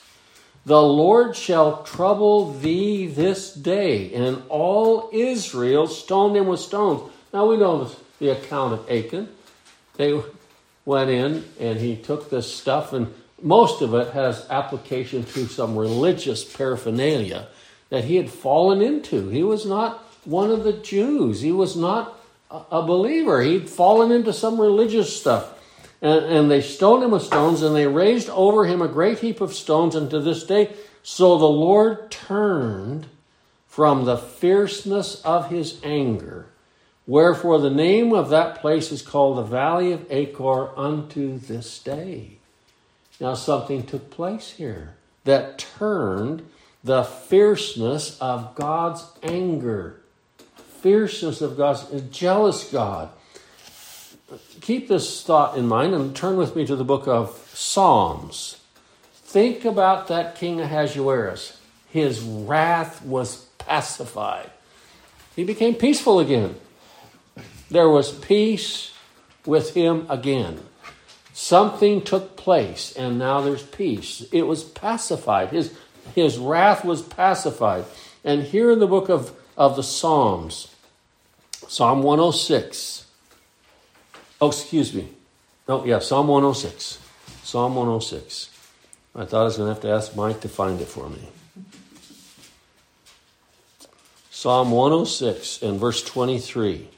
The 0.66 0.82
Lord 0.82 1.34
shall 1.34 1.82
trouble 1.84 2.52
thee 2.52 3.06
this 3.06 3.54
day. 3.54 4.12
And 4.12 4.42
all 4.50 5.08
Israel 5.10 5.86
stoned 5.86 6.36
him 6.36 6.48
with 6.48 6.60
stones. 6.60 7.10
Now 7.32 7.46
we 7.46 7.56
know 7.56 7.90
the 8.18 8.28
account 8.28 8.74
of 8.74 8.90
Achan. 8.90 9.30
They 9.96 10.20
went 10.84 11.08
in 11.08 11.46
and 11.58 11.80
he 11.80 11.96
took 11.96 12.28
this 12.28 12.54
stuff, 12.54 12.92
and 12.92 13.10
most 13.40 13.80
of 13.80 13.94
it 13.94 14.12
has 14.12 14.46
application 14.50 15.24
to 15.24 15.46
some 15.46 15.78
religious 15.78 16.44
paraphernalia 16.44 17.48
that 17.88 18.04
he 18.04 18.16
had 18.16 18.28
fallen 18.28 18.82
into. 18.82 19.30
He 19.30 19.42
was 19.42 19.64
not 19.64 20.11
one 20.24 20.50
of 20.50 20.64
the 20.64 20.72
Jews, 20.72 21.40
he 21.40 21.52
was 21.52 21.76
not 21.76 22.18
a 22.50 22.82
believer. 22.82 23.42
He'd 23.42 23.68
fallen 23.68 24.12
into 24.12 24.32
some 24.32 24.60
religious 24.60 25.14
stuff. 25.18 25.58
And, 26.00 26.24
and 26.24 26.50
they 26.50 26.60
stoned 26.60 27.02
him 27.02 27.12
with 27.12 27.22
stones, 27.22 27.62
and 27.62 27.74
they 27.74 27.86
raised 27.86 28.28
over 28.30 28.66
him 28.66 28.82
a 28.82 28.88
great 28.88 29.20
heap 29.20 29.40
of 29.40 29.54
stones, 29.54 29.94
and 29.94 30.10
to 30.10 30.20
this 30.20 30.44
day, 30.44 30.74
so 31.02 31.38
the 31.38 31.46
Lord 31.46 32.10
turned 32.10 33.06
from 33.66 34.04
the 34.04 34.18
fierceness 34.18 35.20
of 35.22 35.50
his 35.50 35.80
anger 35.82 36.46
Wherefore 37.06 37.58
the 37.60 37.70
name 37.70 38.12
of 38.12 38.28
that 38.30 38.60
place 38.60 38.92
is 38.92 39.02
called 39.02 39.36
the 39.36 39.42
Valley 39.42 39.92
of 39.92 40.06
Achor 40.10 40.70
unto 40.78 41.38
this 41.38 41.78
day. 41.80 42.38
Now 43.20 43.34
something 43.34 43.84
took 43.84 44.10
place 44.10 44.52
here 44.52 44.94
that 45.24 45.58
turned 45.58 46.48
the 46.84 47.02
fierceness 47.02 48.18
of 48.20 48.54
God's 48.54 49.04
anger, 49.22 50.00
fierceness 50.82 51.40
of 51.40 51.56
God's 51.56 51.84
jealous 52.10 52.70
God. 52.70 53.08
Keep 54.60 54.88
this 54.88 55.22
thought 55.22 55.56
in 55.56 55.66
mind 55.68 55.94
and 55.94 56.14
turn 56.14 56.36
with 56.36 56.56
me 56.56 56.66
to 56.66 56.76
the 56.76 56.84
book 56.84 57.06
of 57.06 57.50
Psalms. 57.54 58.60
Think 59.14 59.64
about 59.64 60.08
that 60.08 60.34
King 60.34 60.60
Ahasuerus. 60.60 61.58
His 61.88 62.20
wrath 62.20 63.04
was 63.04 63.46
pacified. 63.58 64.50
He 65.36 65.44
became 65.44 65.74
peaceful 65.74 66.18
again. 66.18 66.56
There 67.70 67.88
was 67.88 68.12
peace 68.12 68.92
with 69.46 69.74
him 69.74 70.06
again. 70.08 70.60
Something 71.32 72.02
took 72.02 72.36
place, 72.36 72.92
and 72.94 73.18
now 73.18 73.40
there's 73.40 73.62
peace. 73.62 74.26
It 74.32 74.42
was 74.42 74.64
pacified. 74.64 75.48
His, 75.48 75.74
his 76.14 76.38
wrath 76.38 76.84
was 76.84 77.02
pacified. 77.02 77.84
And 78.24 78.42
here 78.42 78.70
in 78.70 78.78
the 78.78 78.86
book 78.86 79.08
of, 79.08 79.32
of 79.56 79.76
the 79.76 79.82
Psalms, 79.82 80.71
Psalm 81.72 82.02
106. 82.02 83.06
Oh, 84.42 84.48
excuse 84.48 84.92
me. 84.92 85.08
No, 85.66 85.86
yeah, 85.86 86.00
Psalm 86.00 86.28
106. 86.28 86.98
Psalm 87.42 87.74
106. 87.74 88.50
I 89.14 89.24
thought 89.24 89.40
I 89.40 89.44
was 89.44 89.56
going 89.56 89.68
to 89.68 89.72
have 89.72 89.82
to 89.84 89.90
ask 89.90 90.14
Mike 90.14 90.42
to 90.42 90.50
find 90.50 90.82
it 90.82 90.84
for 90.84 91.08
me. 91.08 91.30
Psalm 94.30 94.70
106 94.70 95.62
and 95.62 95.80
verse 95.80 96.02
23. 96.02 96.88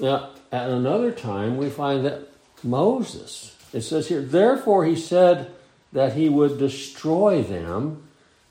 Now, 0.00 0.30
at 0.50 0.70
another 0.70 1.12
time, 1.12 1.58
we 1.58 1.68
find 1.68 2.06
that 2.06 2.22
Moses, 2.62 3.54
it 3.74 3.82
says 3.82 4.08
here, 4.08 4.22
therefore 4.22 4.86
he 4.86 4.96
said 4.96 5.52
that 5.92 6.14
he 6.14 6.28
would 6.28 6.58
destroy 6.58 7.42
them, 7.42 8.08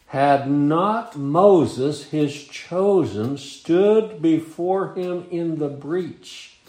had 0.07 0.49
not 0.49 1.17
Moses, 1.17 2.05
his 2.05 2.43
chosen, 2.45 3.37
stood 3.37 4.21
before 4.21 4.93
him 4.93 5.25
in 5.29 5.59
the 5.59 5.67
breach 5.67 6.59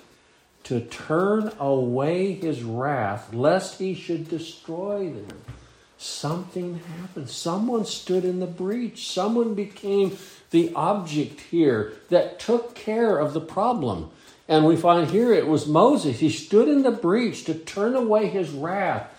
to 0.65 0.81
turn 0.81 1.51
away 1.59 2.35
his 2.35 2.63
wrath, 2.63 3.33
lest 3.33 3.79
he 3.79 3.95
should 3.95 4.29
destroy 4.29 5.09
them. 5.11 5.43
Something 5.97 6.81
happened. 7.01 7.29
Someone 7.29 7.85
stood 7.85 8.25
in 8.25 8.39
the 8.39 8.47
breach. 8.47 9.09
Someone 9.11 9.55
became 9.55 10.17
the 10.51 10.73
object 10.75 11.41
here 11.41 11.93
that 12.09 12.39
took 12.39 12.75
care 12.75 13.19
of 13.19 13.33
the 13.33 13.41
problem. 13.41 14.11
And 14.47 14.65
we 14.65 14.77
find 14.77 15.11
here 15.11 15.33
it 15.33 15.49
was 15.49 15.67
Moses. 15.67 16.21
He 16.21 16.31
stood 16.31 16.69
in 16.69 16.83
the 16.83 16.93
breach 16.93 17.45
to 17.45 17.55
turn 17.55 17.97
away 17.97 18.29
his 18.29 18.51
wrath. 18.51 19.11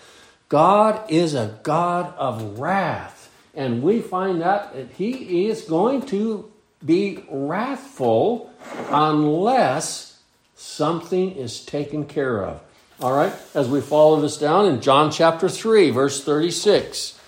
God 0.50 1.10
is 1.10 1.34
a 1.34 1.58
God 1.62 2.14
of 2.18 2.58
wrath. 2.58 3.32
And 3.54 3.82
we 3.82 4.02
find 4.02 4.42
that 4.42 4.74
he 4.98 5.46
is 5.48 5.62
going 5.62 6.02
to 6.06 6.52
be 6.84 7.24
wrathful 7.30 8.52
unless 8.90 10.18
something 10.54 11.34
is 11.36 11.64
taken 11.64 12.04
care 12.04 12.44
of. 12.44 12.60
All 13.00 13.16
right, 13.16 13.32
as 13.54 13.66
we 13.66 13.80
follow 13.80 14.20
this 14.20 14.36
down 14.36 14.66
in 14.66 14.82
John 14.82 15.10
chapter 15.10 15.48
3, 15.48 15.88
verse 15.90 16.22
36. 16.22 17.18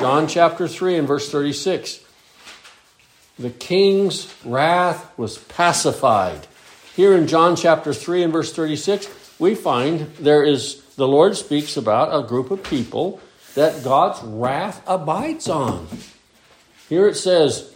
John 0.00 0.26
chapter 0.26 0.66
3 0.66 0.96
and 0.96 1.06
verse 1.06 1.30
36. 1.30 2.00
The 3.38 3.50
king's 3.50 4.34
wrath 4.44 5.16
was 5.16 5.38
pacified 5.38 6.48
here 7.00 7.16
in 7.16 7.28
John 7.28 7.56
chapter 7.56 7.94
3 7.94 8.24
and 8.24 8.32
verse 8.32 8.52
36, 8.52 9.08
we 9.38 9.54
find 9.54 10.00
there 10.16 10.42
is, 10.42 10.82
the 11.00 11.08
Lord 11.08 11.34
speaks 11.34 11.78
about 11.78 12.14
a 12.14 12.28
group 12.28 12.50
of 12.50 12.62
people 12.62 13.20
that 13.54 13.82
God's 13.82 14.22
wrath 14.22 14.82
abides 14.86 15.48
on. 15.48 15.88
Here 16.90 17.08
it 17.08 17.16
says, 17.16 17.72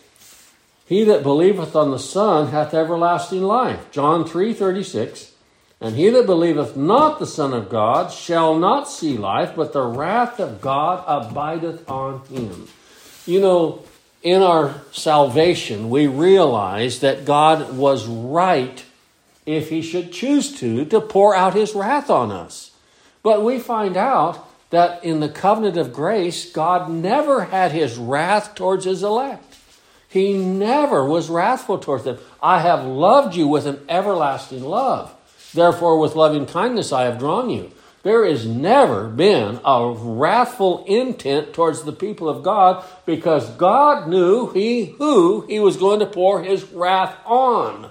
He 0.86 1.04
that 1.04 1.22
believeth 1.22 1.74
on 1.74 1.90
the 1.90 1.98
Son 1.98 2.48
hath 2.48 2.74
everlasting 2.74 3.40
life. 3.40 3.90
John 3.90 4.26
3 4.26 4.52
36. 4.52 5.32
And 5.80 5.96
he 5.96 6.10
that 6.10 6.26
believeth 6.26 6.76
not 6.76 7.18
the 7.18 7.26
Son 7.26 7.54
of 7.54 7.70
God 7.70 8.12
shall 8.12 8.58
not 8.58 8.90
see 8.90 9.16
life, 9.16 9.56
but 9.56 9.72
the 9.72 9.82
wrath 9.82 10.38
of 10.38 10.60
God 10.60 11.02
abideth 11.06 11.88
on 11.88 12.20
him. 12.26 12.68
You 13.24 13.40
know, 13.40 13.82
in 14.22 14.42
our 14.42 14.82
salvation, 14.92 15.88
we 15.88 16.06
realize 16.06 17.00
that 17.00 17.24
God 17.24 17.76
was 17.76 18.06
right 18.06 18.84
if 19.46 19.70
he 19.70 19.80
should 19.80 20.12
choose 20.12 20.58
to, 20.60 20.84
to 20.84 21.00
pour 21.00 21.34
out 21.34 21.54
his 21.54 21.74
wrath 21.74 22.10
on 22.10 22.30
us. 22.30 22.73
But 23.24 23.42
we 23.42 23.58
find 23.58 23.96
out 23.96 24.48
that 24.70 25.02
in 25.02 25.18
the 25.18 25.28
covenant 25.28 25.78
of 25.78 25.92
grace, 25.92 26.52
God 26.52 26.90
never 26.90 27.46
had 27.46 27.72
his 27.72 27.96
wrath 27.96 28.54
towards 28.54 28.84
his 28.84 29.02
elect. 29.02 29.56
He 30.08 30.34
never 30.34 31.04
was 31.04 31.30
wrathful 31.30 31.78
towards 31.78 32.04
them. 32.04 32.18
I 32.40 32.60
have 32.60 32.84
loved 32.84 33.34
you 33.34 33.48
with 33.48 33.66
an 33.66 33.84
everlasting 33.88 34.62
love. 34.62 35.12
Therefore, 35.54 35.98
with 35.98 36.14
loving 36.14 36.46
kindness 36.46 36.92
I 36.92 37.04
have 37.04 37.18
drawn 37.18 37.50
you. 37.50 37.72
There 38.02 38.26
has 38.26 38.46
never 38.46 39.08
been 39.08 39.58
a 39.64 39.90
wrathful 39.90 40.84
intent 40.84 41.54
towards 41.54 41.84
the 41.84 41.92
people 41.92 42.28
of 42.28 42.42
God 42.42 42.84
because 43.06 43.48
God 43.52 44.06
knew 44.06 44.50
he 44.50 44.84
who 44.98 45.46
he 45.46 45.58
was 45.58 45.78
going 45.78 46.00
to 46.00 46.06
pour 46.06 46.42
his 46.42 46.64
wrath 46.64 47.16
on 47.24 47.90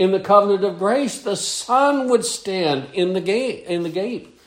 in 0.00 0.12
the 0.12 0.20
covenant 0.20 0.64
of 0.64 0.78
grace, 0.78 1.20
the 1.20 1.36
Son 1.36 2.08
would 2.08 2.24
stand 2.24 2.88
in 2.94 3.12
the 3.12 3.20
gate. 3.20 3.66
In 3.66 3.82
the 3.82 3.90
gate, 3.90 4.39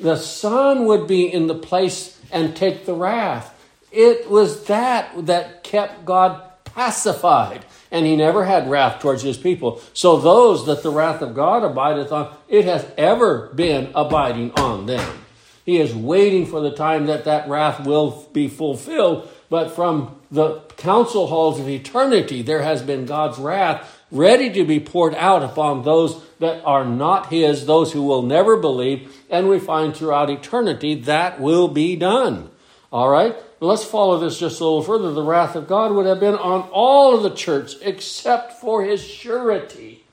the 0.00 0.16
Son 0.16 0.86
would 0.86 1.06
be 1.06 1.32
in 1.32 1.46
the 1.46 1.54
place 1.54 2.18
and 2.30 2.56
take 2.56 2.86
the 2.86 2.94
wrath. 2.94 3.50
It 3.92 4.28
was 4.28 4.64
that 4.66 5.26
that 5.26 5.62
kept 5.62 6.04
God 6.04 6.42
pacified, 6.64 7.64
and 7.90 8.04
He 8.04 8.16
never 8.16 8.44
had 8.44 8.68
wrath 8.68 9.00
towards 9.00 9.22
His 9.22 9.38
people. 9.38 9.80
So 9.92 10.16
those 10.16 10.66
that 10.66 10.82
the 10.82 10.90
wrath 10.90 11.22
of 11.22 11.34
God 11.34 11.62
abideth 11.62 12.10
on, 12.10 12.34
it 12.48 12.64
has 12.64 12.86
ever 12.98 13.50
been 13.54 13.92
abiding 13.94 14.52
on 14.52 14.86
them. 14.86 15.20
He 15.64 15.78
is 15.78 15.94
waiting 15.94 16.44
for 16.44 16.60
the 16.60 16.74
time 16.74 17.06
that 17.06 17.24
that 17.24 17.48
wrath 17.48 17.86
will 17.86 18.28
be 18.32 18.48
fulfilled. 18.48 19.30
But 19.48 19.70
from 19.70 20.20
the 20.30 20.60
council 20.76 21.28
halls 21.28 21.60
of 21.60 21.68
eternity, 21.68 22.42
there 22.42 22.62
has 22.62 22.82
been 22.82 23.06
God's 23.06 23.38
wrath 23.38 24.03
ready 24.14 24.50
to 24.52 24.64
be 24.64 24.80
poured 24.80 25.14
out 25.16 25.42
upon 25.42 25.82
those 25.82 26.22
that 26.38 26.64
are 26.64 26.84
not 26.84 27.30
His, 27.30 27.66
those 27.66 27.92
who 27.92 28.02
will 28.02 28.22
never 28.22 28.56
believe. 28.56 29.14
And 29.28 29.48
we 29.48 29.58
find 29.58 29.94
throughout 29.94 30.30
eternity 30.30 30.94
that 31.02 31.40
will 31.40 31.68
be 31.68 31.96
done. 31.96 32.50
All 32.92 33.10
right? 33.10 33.36
Let's 33.60 33.84
follow 33.84 34.18
this 34.18 34.38
just 34.38 34.60
a 34.60 34.64
little 34.64 34.82
further. 34.82 35.12
The 35.12 35.22
wrath 35.22 35.56
of 35.56 35.66
God 35.66 35.92
would 35.92 36.06
have 36.06 36.20
been 36.20 36.36
on 36.36 36.68
all 36.70 37.16
of 37.16 37.22
the 37.22 37.34
church 37.34 37.74
except 37.82 38.60
for 38.60 38.84
His 38.84 39.04
surety. 39.04 40.04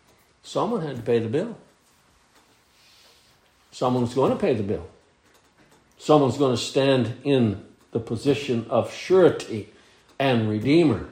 Someone 0.44 0.82
had 0.82 0.96
to 0.98 1.02
pay 1.02 1.20
the 1.20 1.30
bill. 1.30 1.58
Someone's 3.72 4.14
going 4.14 4.32
to 4.32 4.38
pay 4.38 4.54
the 4.54 4.64
bill. 4.64 4.88
Someone's 5.98 6.38
going 6.38 6.56
to 6.56 6.62
stand 6.62 7.14
in 7.24 7.64
the 7.92 8.00
position 8.00 8.66
of 8.70 8.92
surety 8.92 9.70
and 10.18 10.50
redeemer 10.50 11.10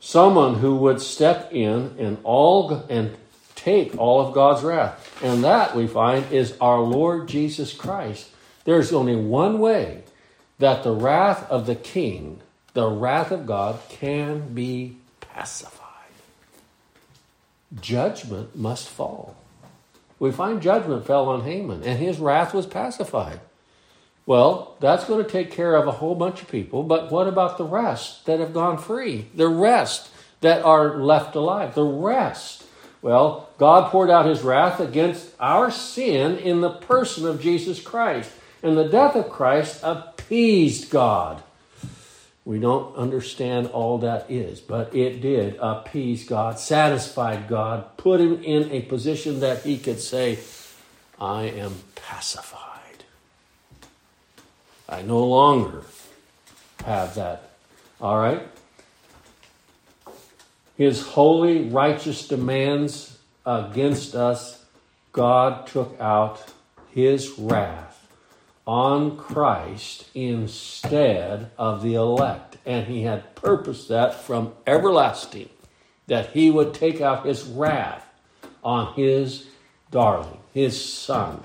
someone 0.00 0.56
who 0.56 0.76
would 0.76 1.00
step 1.00 1.52
in 1.52 1.94
and 1.98 2.18
all 2.24 2.84
and 2.88 3.16
take 3.54 3.96
all 3.98 4.20
of 4.20 4.34
God's 4.34 4.62
wrath. 4.62 5.22
And 5.22 5.42
that 5.44 5.74
we 5.74 5.86
find 5.86 6.30
is 6.32 6.56
our 6.60 6.80
Lord 6.80 7.28
Jesus 7.28 7.72
Christ. 7.72 8.30
There's 8.64 8.92
only 8.92 9.16
one 9.16 9.58
way 9.58 10.02
that 10.58 10.82
the 10.82 10.92
wrath 10.92 11.48
of 11.50 11.66
the 11.66 11.74
king, 11.74 12.40
the 12.74 12.88
wrath 12.88 13.30
of 13.30 13.46
God, 13.46 13.80
can 13.88 14.54
be 14.54 14.96
pacified. 15.20 15.84
Judgment 17.80 18.56
must 18.56 18.88
fall. 18.88 19.36
We 20.18 20.32
find 20.32 20.60
judgment 20.60 21.06
fell 21.06 21.28
on 21.28 21.44
Haman, 21.44 21.84
and 21.84 21.98
his 21.98 22.18
wrath 22.18 22.52
was 22.52 22.66
pacified. 22.66 23.40
Well, 24.28 24.76
that's 24.78 25.06
going 25.06 25.24
to 25.24 25.30
take 25.30 25.50
care 25.50 25.74
of 25.74 25.88
a 25.88 25.90
whole 25.90 26.14
bunch 26.14 26.42
of 26.42 26.48
people, 26.48 26.82
but 26.82 27.10
what 27.10 27.26
about 27.26 27.56
the 27.56 27.64
rest 27.64 28.26
that 28.26 28.40
have 28.40 28.52
gone 28.52 28.76
free? 28.76 29.24
The 29.34 29.48
rest 29.48 30.10
that 30.42 30.62
are 30.62 30.98
left 30.98 31.34
alive? 31.34 31.74
The 31.74 31.82
rest. 31.82 32.62
Well, 33.00 33.48
God 33.56 33.90
poured 33.90 34.10
out 34.10 34.26
his 34.26 34.42
wrath 34.42 34.80
against 34.80 35.30
our 35.40 35.70
sin 35.70 36.36
in 36.36 36.60
the 36.60 36.68
person 36.68 37.26
of 37.26 37.40
Jesus 37.40 37.80
Christ. 37.80 38.30
And 38.62 38.76
the 38.76 38.90
death 38.90 39.16
of 39.16 39.30
Christ 39.30 39.80
appeased 39.82 40.90
God. 40.90 41.42
We 42.44 42.58
don't 42.58 42.94
understand 42.96 43.68
all 43.68 43.96
that 44.00 44.30
is, 44.30 44.60
but 44.60 44.94
it 44.94 45.22
did 45.22 45.56
appease 45.58 46.28
God, 46.28 46.58
satisfied 46.58 47.48
God, 47.48 47.96
put 47.96 48.20
him 48.20 48.44
in 48.44 48.70
a 48.72 48.82
position 48.82 49.40
that 49.40 49.62
he 49.62 49.78
could 49.78 50.00
say, 50.00 50.38
I 51.18 51.44
am 51.44 51.72
pacified. 51.94 52.67
I 54.88 55.02
no 55.02 55.22
longer 55.24 55.82
have 56.84 57.14
that. 57.16 57.50
All 58.00 58.18
right? 58.18 58.48
His 60.76 61.02
holy, 61.02 61.68
righteous 61.68 62.26
demands 62.26 63.18
against 63.44 64.14
us, 64.14 64.64
God 65.12 65.66
took 65.66 66.00
out 66.00 66.52
his 66.90 67.38
wrath 67.38 68.06
on 68.66 69.16
Christ 69.16 70.08
instead 70.14 71.50
of 71.58 71.82
the 71.82 71.94
elect. 71.94 72.58
And 72.64 72.86
he 72.86 73.02
had 73.02 73.34
purposed 73.34 73.88
that 73.88 74.14
from 74.14 74.52
everlasting, 74.66 75.48
that 76.06 76.30
he 76.30 76.50
would 76.50 76.74
take 76.74 77.00
out 77.00 77.26
his 77.26 77.44
wrath 77.44 78.06
on 78.62 78.94
his 78.94 79.46
darling, 79.90 80.38
his 80.54 80.82
son. 80.82 81.42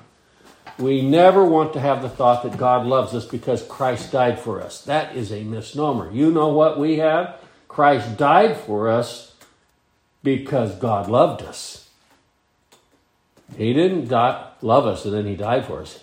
We 0.80 1.02
never 1.02 1.46
want 1.46 1.74
to 1.74 1.80
have 1.80 2.02
the 2.02 2.10
thought 2.10 2.44
that 2.44 2.58
God 2.58 2.86
loves 2.86 3.14
us 3.14 3.26
because 3.26 3.62
Christ 3.64 4.12
died 4.12 4.40
for 4.40 4.62
us. 4.62 4.82
That 4.82 5.16
is 5.16 5.32
a 5.32 5.44
misnomer. 5.44 6.12
You 6.12 6.32
know 6.32 6.48
what 6.48 6.80
we 6.80 6.98
have? 6.98 7.40
Christ 7.68 8.18
died 8.18 8.58
for 8.58 8.90
us 8.90 9.36
because 10.24 10.76
God 10.76 11.10
loved 11.10 11.44
us. 11.44 11.90
He 13.58 13.74
didn't 13.74 14.08
die, 14.08 14.48
love 14.62 14.88
us 14.88 15.06
and 15.06 15.14
then 15.14 15.26
he 15.26 15.36
died 15.36 15.66
for 15.66 15.82
us. 15.82 16.00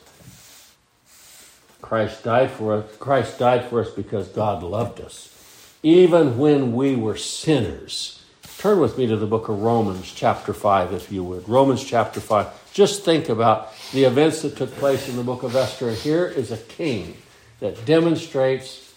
Christ 1.82 2.22
died 2.22 2.50
for 2.50 2.74
us. 2.74 2.96
Christ 2.98 3.38
died 3.38 3.64
for 3.64 3.80
us 3.80 3.90
because 3.90 4.28
God 4.28 4.62
loved 4.62 5.00
us. 5.00 5.36
Even 5.82 6.38
when 6.38 6.72
we 6.72 6.94
were 6.94 7.16
sinners. 7.16 8.22
Turn 8.58 8.78
with 8.78 8.98
me 8.98 9.06
to 9.06 9.16
the 9.16 9.26
book 9.26 9.48
of 9.48 9.62
Romans, 9.62 10.12
chapter 10.14 10.52
5, 10.52 10.92
if 10.92 11.10
you 11.10 11.24
would. 11.24 11.48
Romans, 11.48 11.82
chapter 11.82 12.20
5. 12.20 12.46
Just 12.72 13.04
think 13.04 13.28
about 13.28 13.72
the 13.92 14.04
events 14.04 14.42
that 14.42 14.56
took 14.56 14.72
place 14.76 15.08
in 15.08 15.16
the 15.16 15.24
book 15.24 15.42
of 15.42 15.56
Esther. 15.56 15.92
Here 15.92 16.26
is 16.26 16.52
a 16.52 16.56
king 16.56 17.16
that 17.58 17.84
demonstrates 17.84 18.92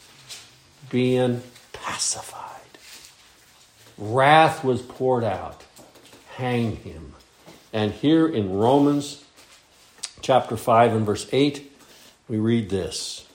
being 0.90 1.42
pacified. 1.72 2.40
Wrath 3.98 4.64
was 4.64 4.82
poured 4.82 5.24
out. 5.24 5.64
Hang 6.36 6.78
him. 6.78 7.14
And 7.72 7.92
here 7.92 8.28
in 8.28 8.54
Romans 8.54 9.24
chapter 10.22 10.56
5 10.56 10.94
and 10.94 11.06
verse 11.06 11.28
8, 11.32 11.72
we 12.28 12.38
read 12.38 12.70
this 12.70 13.28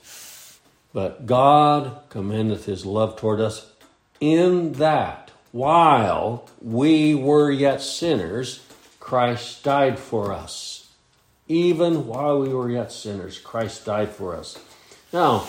But 0.93 1.25
God 1.25 1.99
commendeth 2.09 2.65
his 2.65 2.85
love 2.85 3.17
toward 3.17 3.41
us 3.41 3.71
in 4.19 4.73
that 4.73 5.31
while 5.51 6.47
we 6.61 7.15
were 7.15 7.51
yet 7.51 7.81
sinners, 7.81 8.65
Christ 8.99 9.63
died 9.63 9.97
for 9.97 10.33
us. 10.33 10.91
Even 11.47 12.05
while 12.05 12.39
we 12.39 12.49
were 12.49 12.69
yet 12.69 12.91
sinners, 12.91 13.39
Christ 13.39 13.85
died 13.85 14.09
for 14.09 14.35
us. 14.35 14.59
Now, 15.11 15.47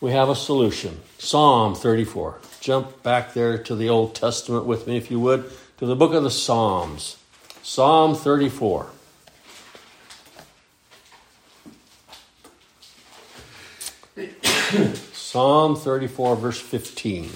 we 0.00 0.12
have 0.12 0.28
a 0.28 0.36
solution. 0.36 1.00
Psalm 1.18 1.74
34. 1.74 2.38
Jump 2.60 3.02
back 3.02 3.34
there 3.34 3.58
to 3.58 3.74
the 3.74 3.88
Old 3.88 4.14
Testament 4.14 4.66
with 4.66 4.86
me, 4.86 4.96
if 4.96 5.10
you 5.10 5.18
would, 5.18 5.50
to 5.78 5.86
the 5.86 5.96
book 5.96 6.12
of 6.12 6.22
the 6.22 6.30
Psalms. 6.30 7.16
Psalm 7.62 8.14
34. 8.14 8.86
Psalm 15.12 15.76
34, 15.76 16.36
verse 16.36 16.60
15. 16.60 17.30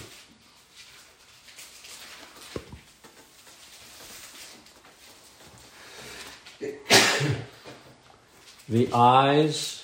The 8.68 8.92
eyes, 8.92 9.82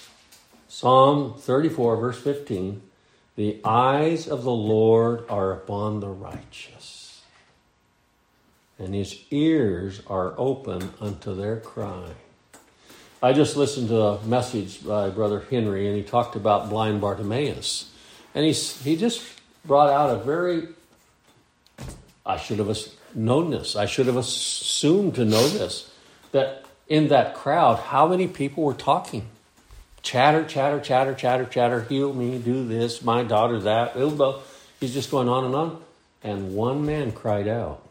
Psalm 0.68 1.35
34, 1.38 1.97
verse 1.97 2.21
15, 2.21 2.83
the 3.37 3.61
eyes 3.64 4.29
of 4.29 4.42
the 4.42 4.51
Lord 4.51 5.25
are 5.29 5.53
upon 5.53 6.01
the 6.01 6.09
righteous, 6.09 7.23
and 8.79 8.95
his 8.95 9.23
ears 9.31 10.03
are 10.07 10.35
open 10.37 10.90
unto 11.01 11.35
their 11.35 11.57
cry. 11.57 12.11
I 13.23 13.33
just 13.33 13.57
listened 13.57 13.88
to 13.88 14.01
a 14.01 14.23
message 14.25 14.85
by 14.85 15.09
Brother 15.11 15.45
Henry, 15.49 15.87
and 15.87 15.97
he 15.97 16.03
talked 16.03 16.35
about 16.35 16.68
blind 16.68 17.01
Bartimaeus. 17.01 17.88
And 18.35 18.45
he, 18.45 18.53
he 18.53 18.97
just 18.97 19.23
brought 19.64 19.90
out 19.90 20.11
a 20.11 20.16
very, 20.25 20.66
I 22.27 22.37
should 22.37 22.59
have 22.59 22.77
known 23.14 23.51
this, 23.51 23.77
I 23.77 23.87
should 23.87 24.07
have 24.07 24.16
assumed 24.16 25.14
to 25.14 25.25
know 25.25 25.47
this, 25.49 25.92
that 26.33 26.62
in 26.92 27.09
that 27.09 27.35
crowd, 27.35 27.78
how 27.78 28.07
many 28.07 28.28
people 28.28 28.64
were 28.64 28.74
talking? 28.74 29.26
Chatter, 30.02 30.44
chatter, 30.44 30.78
chatter, 30.78 31.14
chatter, 31.14 31.46
chatter, 31.46 31.85
heal 31.85 32.12
me, 32.12 32.38
do 32.38 32.68
this, 32.68 33.00
my 33.02 33.22
daughter 33.22 33.59
that. 33.61 33.96
He's 34.78 34.92
just 34.92 35.11
going 35.11 35.26
on 35.26 35.46
and 35.46 35.55
on. 35.55 35.83
And 36.22 36.55
one 36.55 36.85
man 36.85 37.12
cried 37.12 37.48
out, 37.48 37.88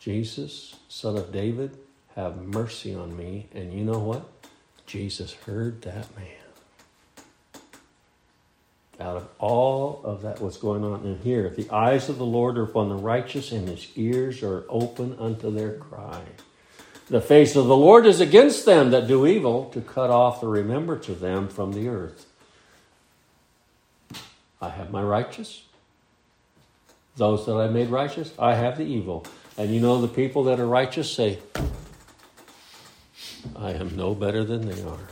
Jesus, 0.00 0.74
son 0.88 1.16
of 1.16 1.30
David, 1.30 1.78
have 2.16 2.36
mercy 2.36 2.92
on 2.92 3.16
me. 3.16 3.46
And 3.54 3.72
you 3.72 3.84
know 3.84 4.00
what? 4.00 4.28
Jesus 4.86 5.34
heard 5.34 5.82
that 5.82 6.08
man. 6.16 6.35
Out 8.98 9.16
of 9.16 9.28
all 9.38 10.00
of 10.04 10.22
that, 10.22 10.40
what's 10.40 10.56
going 10.56 10.82
on 10.82 11.04
in 11.04 11.18
here, 11.18 11.50
the 11.50 11.68
eyes 11.70 12.08
of 12.08 12.16
the 12.16 12.24
Lord 12.24 12.56
are 12.56 12.62
upon 12.62 12.88
the 12.88 12.94
righteous, 12.94 13.52
and 13.52 13.68
his 13.68 13.88
ears 13.94 14.42
are 14.42 14.64
open 14.70 15.16
unto 15.18 15.50
their 15.50 15.74
cry. 15.74 16.22
The 17.08 17.20
face 17.20 17.54
of 17.56 17.66
the 17.66 17.76
Lord 17.76 18.06
is 18.06 18.20
against 18.20 18.64
them 18.64 18.90
that 18.90 19.06
do 19.06 19.26
evil, 19.26 19.66
to 19.70 19.80
cut 19.82 20.10
off 20.10 20.40
the 20.40 20.48
remembrance 20.48 21.08
of 21.08 21.20
them 21.20 21.48
from 21.48 21.72
the 21.72 21.88
earth. 21.88 22.26
I 24.62 24.70
have 24.70 24.90
my 24.90 25.02
righteous. 25.02 25.62
Those 27.16 27.46
that 27.46 27.54
I 27.54 27.68
made 27.68 27.88
righteous, 27.88 28.32
I 28.38 28.54
have 28.54 28.78
the 28.78 28.84
evil. 28.84 29.26
And 29.58 29.74
you 29.74 29.80
know, 29.80 30.00
the 30.00 30.08
people 30.08 30.44
that 30.44 30.58
are 30.58 30.66
righteous 30.66 31.10
say, 31.10 31.38
I 33.54 33.72
am 33.72 33.96
no 33.96 34.14
better 34.14 34.42
than 34.44 34.66
they 34.66 34.82
are. 34.82 35.08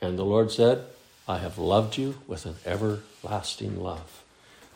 And 0.00 0.18
the 0.18 0.24
Lord 0.24 0.52
said, 0.52 0.84
I 1.28 1.38
have 1.38 1.58
loved 1.58 1.98
you 1.98 2.14
with 2.28 2.46
an 2.46 2.54
everlasting 2.64 3.82
love. 3.82 4.22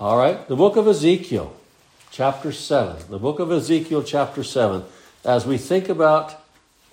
All 0.00 0.18
right, 0.18 0.48
the 0.48 0.56
book 0.56 0.74
of 0.74 0.88
Ezekiel, 0.88 1.54
chapter 2.10 2.50
7. 2.50 2.96
The 3.08 3.20
book 3.20 3.38
of 3.38 3.52
Ezekiel, 3.52 4.02
chapter 4.02 4.42
7. 4.42 4.82
As 5.24 5.46
we 5.46 5.58
think 5.58 5.88
about 5.88 6.42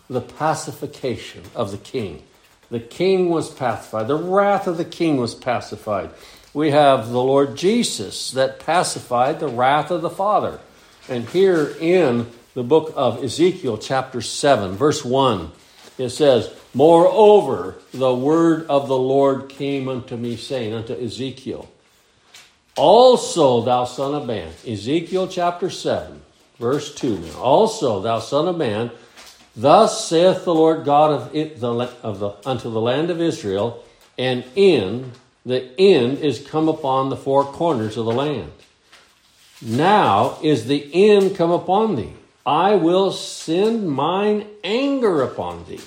the 0.08 0.22
pacification 0.22 1.42
of 1.56 1.72
the 1.72 1.80
king, 1.80 2.22
the 2.70 2.80
king 2.80 3.30
was 3.30 3.50
pacified, 3.50 4.08
the 4.08 4.16
wrath 4.16 4.68
of 4.68 4.78
the 4.78 4.86
king 4.86 5.18
was 5.18 5.34
pacified. 5.34 6.12
We 6.54 6.70
have 6.70 7.10
the 7.10 7.24
Lord 7.24 7.56
Jesus 7.56 8.30
that 8.32 8.60
pacified 8.60 9.40
the 9.40 9.48
wrath 9.48 9.90
of 9.90 10.04
the 10.04 10.10
Father. 10.10 10.60
And 11.10 11.28
here 11.30 11.76
in 11.80 12.28
the 12.54 12.64
book 12.64 12.94
of 12.96 13.24
Ezekiel, 13.24 13.80
chapter 13.80 14.22
7, 14.22 14.74
verse 14.74 15.04
1. 15.04 15.52
It 15.98 16.10
says, 16.10 16.52
Moreover, 16.74 17.76
the 17.94 18.14
word 18.14 18.68
of 18.68 18.88
the 18.88 18.98
Lord 18.98 19.50
came 19.50 19.90
unto 19.90 20.16
me, 20.16 20.36
saying, 20.38 20.74
unto 20.74 20.94
Ezekiel, 20.94 21.70
Also, 22.76 23.62
thou 23.62 23.86
son 23.86 24.14
of 24.14 24.26
man, 24.28 24.54
Ezekiel 24.66 25.28
chapter 25.28 25.70
7, 25.70 26.22
verse 26.60 26.94
2 26.94 27.18
now. 27.18 27.40
Also, 27.40 28.00
thou 28.02 28.20
son 28.20 28.48
of 28.48 28.58
man, 28.58 28.92
thus 29.56 30.08
saith 30.08 30.46
the 30.46 30.54
Lord 30.54 30.86
God 30.86 31.12
of, 31.12 31.36
it, 31.36 31.60
the, 31.60 31.72
of 32.04 32.20
the, 32.20 32.32
unto 32.46 32.70
the 32.70 32.82
land 32.82 33.10
of 33.10 33.20
Israel, 33.20 33.84
and 34.20 34.44
in 34.56 35.14
the 35.46 35.72
end 35.80 36.20
is 36.20 36.46
come 36.46 36.70
upon 36.70 37.10
the 37.10 37.18
four 37.18 37.44
corners 37.44 37.98
of 37.98 38.06
the 38.06 38.12
land. 38.12 38.52
Now 39.62 40.38
is 40.44 40.68
the 40.68 40.92
end 40.94 41.36
come 41.36 41.52
upon 41.52 41.96
thee 41.96 42.14
I 42.48 42.76
will 42.76 43.12
send 43.12 43.90
mine 43.90 44.48
anger 44.64 45.22
upon 45.22 45.66
thee, 45.66 45.82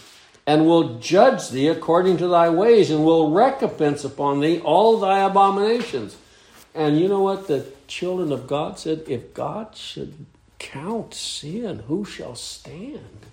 and 0.46 0.66
will 0.66 0.98
judge 0.98 1.48
thee 1.48 1.68
according 1.68 2.18
to 2.18 2.28
thy 2.28 2.50
ways, 2.50 2.90
and 2.90 3.02
will 3.02 3.30
recompense 3.30 4.04
upon 4.04 4.40
thee 4.40 4.60
all 4.60 5.00
thy 5.00 5.20
abominations. 5.20 6.18
And 6.74 7.00
you 7.00 7.08
know 7.08 7.22
what 7.22 7.48
the 7.48 7.66
children 7.88 8.30
of 8.30 8.46
God 8.46 8.78
said? 8.78 9.04
If 9.08 9.32
God 9.32 9.74
should 9.74 10.26
count 10.58 11.14
sin, 11.14 11.84
who 11.88 12.04
shall 12.04 12.34
stand? 12.34 13.26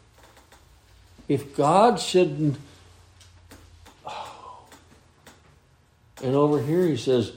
If 1.28 1.56
God 1.56 2.00
should. 2.00 2.56
Oh. 4.06 4.66
And 6.24 6.34
over 6.34 6.62
here 6.62 6.86
he 6.86 6.96
says, 6.96 7.34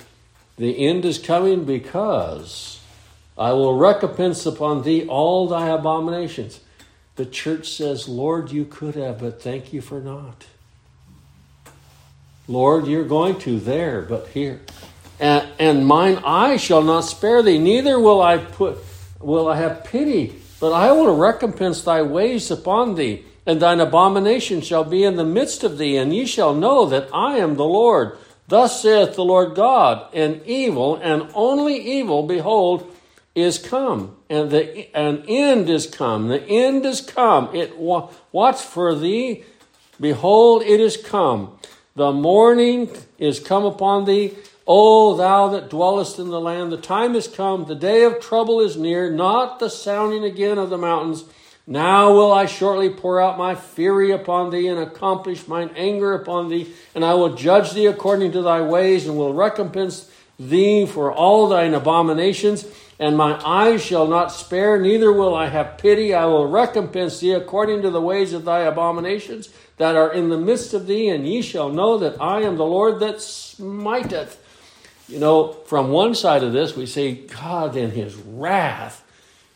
the 0.57 0.87
end 0.87 1.05
is 1.05 1.19
coming 1.19 1.65
because 1.65 2.80
I 3.41 3.55
will 3.55 3.75
recompense 3.75 4.45
upon 4.45 4.83
thee 4.83 5.07
all 5.09 5.49
thy 5.49 5.69
abominations. 5.69 6.61
The 7.17 7.25
church 7.25 7.71
says, 7.71 8.07
Lord, 8.07 8.53
you 8.53 8.67
could 8.67 8.97
have, 8.97 9.21
but 9.21 9.41
thank 9.41 9.73
you 9.73 9.81
for 9.81 9.99
not. 9.99 10.45
Lord, 12.47 12.87
you're 12.87 13.05
going 13.05 13.39
to 13.41 13.59
there, 13.59 14.03
but 14.03 14.29
here. 14.29 14.61
And, 15.19 15.49
and 15.59 15.87
mine 15.87 16.19
eye 16.23 16.59
shall 16.59 16.83
not 16.83 17.01
spare 17.01 17.43
thee, 17.43 17.59
neither 17.59 17.99
will 17.99 18.21
I 18.21 18.37
put 18.37 18.77
will 19.21 19.49
I 19.49 19.57
have 19.57 19.85
pity, 19.85 20.35
but 20.61 20.73
I 20.73 20.93
will 20.93 21.17
recompense 21.17 21.83
thy 21.83 22.03
ways 22.03 22.51
upon 22.51 22.95
thee. 22.95 23.25
and 23.47 23.61
thine 23.61 23.81
abomination 23.81 24.61
shall 24.61 24.85
be 24.85 25.03
in 25.03 25.17
the 25.17 25.25
midst 25.25 25.65
of 25.65 25.79
thee, 25.79 25.97
and 25.97 26.15
ye 26.15 26.27
shall 26.27 26.55
know 26.55 26.85
that 26.87 27.09
I 27.13 27.39
am 27.39 27.57
the 27.57 27.65
Lord. 27.65 28.19
Thus 28.49 28.83
saith 28.83 29.15
the 29.15 29.25
Lord 29.25 29.55
God, 29.55 30.13
and 30.13 30.43
evil, 30.45 30.97
and 30.97 31.29
only 31.35 31.77
evil, 31.77 32.23
behold, 32.23 32.95
is 33.41 33.59
come, 33.59 34.17
and 34.29 34.51
the 34.51 34.95
an 34.97 35.25
end 35.29 35.69
is 35.69 35.87
come. 35.87 36.29
The 36.29 36.43
end 36.43 36.85
is 36.87 37.01
come. 37.01 37.55
It 37.55 37.79
watch 37.79 38.61
for 38.61 38.95
thee. 38.95 39.45
Behold, 40.01 40.63
it 40.63 40.81
is 40.81 40.97
come. 40.97 41.59
The 41.95 42.13
morning 42.13 42.91
is 43.19 43.41
come 43.41 43.65
upon 43.65 44.05
thee. 44.05 44.35
O 44.67 45.17
thou 45.17 45.49
that 45.49 45.69
dwellest 45.69 46.19
in 46.19 46.29
the 46.29 46.41
land, 46.41 46.71
the 46.71 46.77
time 46.77 47.15
is 47.15 47.27
come. 47.27 47.65
The 47.65 47.75
day 47.75 48.05
of 48.05 48.21
trouble 48.21 48.61
is 48.61 48.77
near. 48.77 49.11
Not 49.11 49.59
the 49.59 49.69
sounding 49.69 50.25
again 50.25 50.59
of 50.59 50.71
the 50.71 50.79
mountains 50.79 51.25
now 51.71 52.13
will 52.13 52.33
I 52.33 52.47
shortly 52.47 52.91
pour 52.91 53.21
out 53.21 53.39
my 53.39 53.55
fury 53.55 54.11
upon 54.11 54.51
thee 54.51 54.67
and 54.67 54.81
accomplish 54.81 55.47
mine 55.47 55.71
anger 55.77 56.15
upon 56.15 56.49
thee, 56.49 56.75
and 56.97 57.05
I 57.05 57.15
will 57.15 57.37
judge 57.37 57.71
thee 57.71 57.87
according 57.87 58.33
to 58.33 58.43
thy 58.43 58.61
ways, 58.61 59.07
and 59.07 59.17
will 59.17 59.33
recompense 59.33 60.11
thee 60.37 60.85
for 60.85 61.13
all 61.13 61.47
thine 61.47 61.73
abominations. 61.73 62.67
And 63.01 63.17
my 63.17 63.41
eyes 63.45 63.83
shall 63.83 64.07
not 64.07 64.31
spare, 64.31 64.79
neither 64.79 65.13
will 65.13 65.35
I 65.35 65.49
have 65.49 65.79
pity. 65.79 66.15
I 66.15 66.27
will 66.27 66.47
recompense 66.47 67.19
thee 67.19 67.33
according 67.33 67.83
to 67.83 67.91
the 67.91 68.01
ways 68.01 68.33
of 68.33 68.45
thy 68.45 68.61
abominations 68.61 69.49
that 69.79 69.97
are 69.97 70.13
in 70.13 70.29
the 70.29 70.39
midst 70.39 70.75
of 70.75 70.87
thee, 70.87 71.09
and 71.09 71.27
ye 71.27 71.43
shall 71.43 71.71
know 71.71 71.99
that 71.99 72.21
I 72.21 72.43
am 72.43 72.57
the 72.57 72.65
Lord 72.65 73.01
that 73.01 73.21
smiteth. 73.21 74.37
You 75.09 75.19
know, 75.19 75.55
from 75.65 75.91
one 75.91 76.15
side 76.15 76.45
of 76.45 76.53
this, 76.53 76.77
we 76.77 76.87
see 76.87 77.27
God 77.27 77.75
in 77.75 77.91
his 77.91 78.15
wrath 78.15 79.03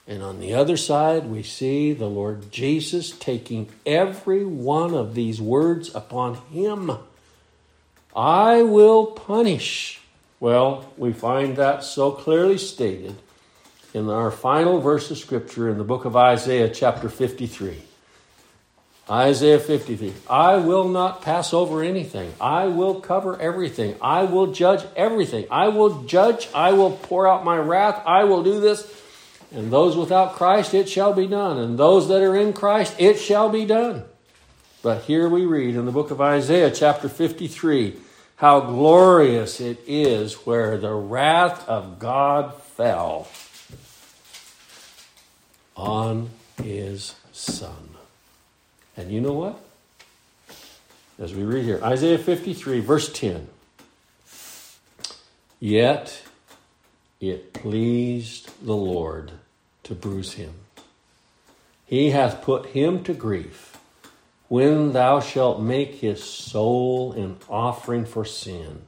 and 0.06 0.22
on 0.22 0.38
the 0.38 0.52
other 0.52 0.76
side, 0.76 1.26
we 1.26 1.42
see 1.42 1.94
the 1.94 2.08
Lord 2.08 2.52
Jesus 2.52 3.10
taking 3.10 3.70
every 3.86 4.44
one 4.44 4.92
of 4.92 5.14
these 5.14 5.40
words 5.40 5.94
upon 5.94 6.34
him. 6.52 6.92
I 8.14 8.62
will 8.62 9.06
punish. 9.06 10.00
Well, 10.40 10.92
we 10.98 11.14
find 11.14 11.56
that 11.56 11.84
so 11.84 12.10
clearly 12.10 12.58
stated 12.58 13.16
in 13.94 14.10
our 14.10 14.30
final 14.30 14.80
verse 14.80 15.10
of 15.10 15.16
Scripture 15.18 15.70
in 15.70 15.78
the 15.78 15.84
book 15.84 16.04
of 16.04 16.16
Isaiah, 16.16 16.68
chapter 16.68 17.08
53. 17.08 17.80
Isaiah 19.08 19.58
53. 19.58 20.12
I 20.28 20.56
will 20.56 20.88
not 20.88 21.22
pass 21.22 21.54
over 21.54 21.82
anything. 21.82 22.32
I 22.40 22.66
will 22.66 23.00
cover 23.00 23.40
everything. 23.40 23.96
I 24.02 24.24
will 24.24 24.52
judge 24.52 24.84
everything. 24.96 25.46
I 25.50 25.68
will 25.68 26.02
judge. 26.02 26.48
I 26.54 26.72
will 26.72 26.90
pour 26.90 27.26
out 27.26 27.44
my 27.44 27.56
wrath. 27.56 28.02
I 28.04 28.24
will 28.24 28.42
do 28.42 28.60
this 28.60 29.02
and 29.54 29.70
those 29.70 29.96
without 29.96 30.34
Christ, 30.34 30.74
it 30.74 30.88
shall 30.88 31.12
be 31.12 31.28
done. 31.28 31.58
And 31.58 31.78
those 31.78 32.08
that 32.08 32.22
are 32.22 32.36
in 32.36 32.52
Christ, 32.52 32.96
it 32.98 33.18
shall 33.18 33.48
be 33.48 33.64
done. 33.64 34.02
But 34.82 35.02
here 35.02 35.28
we 35.28 35.46
read 35.46 35.76
in 35.76 35.86
the 35.86 35.92
book 35.92 36.10
of 36.10 36.20
Isaiah, 36.20 36.70
chapter 36.70 37.08
53, 37.08 37.96
how 38.36 38.60
glorious 38.60 39.60
it 39.60 39.78
is 39.86 40.34
where 40.44 40.76
the 40.76 40.92
wrath 40.92 41.66
of 41.68 42.00
God 42.00 42.54
fell 42.54 43.28
on 45.76 46.30
his 46.62 47.14
son. 47.32 47.90
And 48.96 49.10
you 49.10 49.20
know 49.20 49.32
what? 49.32 49.60
As 51.18 51.34
we 51.34 51.42
read 51.42 51.64
here, 51.64 51.80
Isaiah 51.82 52.18
53, 52.18 52.80
verse 52.80 53.12
10. 53.12 53.48
Yet 55.60 56.22
it 57.20 57.52
pleased 57.52 58.50
the 58.64 58.76
Lord 58.76 59.32
to 59.84 59.94
bruise 59.94 60.34
him. 60.34 60.54
He 61.86 62.10
hath 62.10 62.42
put 62.42 62.66
him 62.66 63.04
to 63.04 63.14
grief 63.14 63.78
when 64.48 64.92
thou 64.92 65.20
shalt 65.20 65.60
make 65.60 65.96
his 65.96 66.22
soul 66.22 67.12
an 67.12 67.36
offering 67.48 68.04
for 68.04 68.24
sin. 68.24 68.82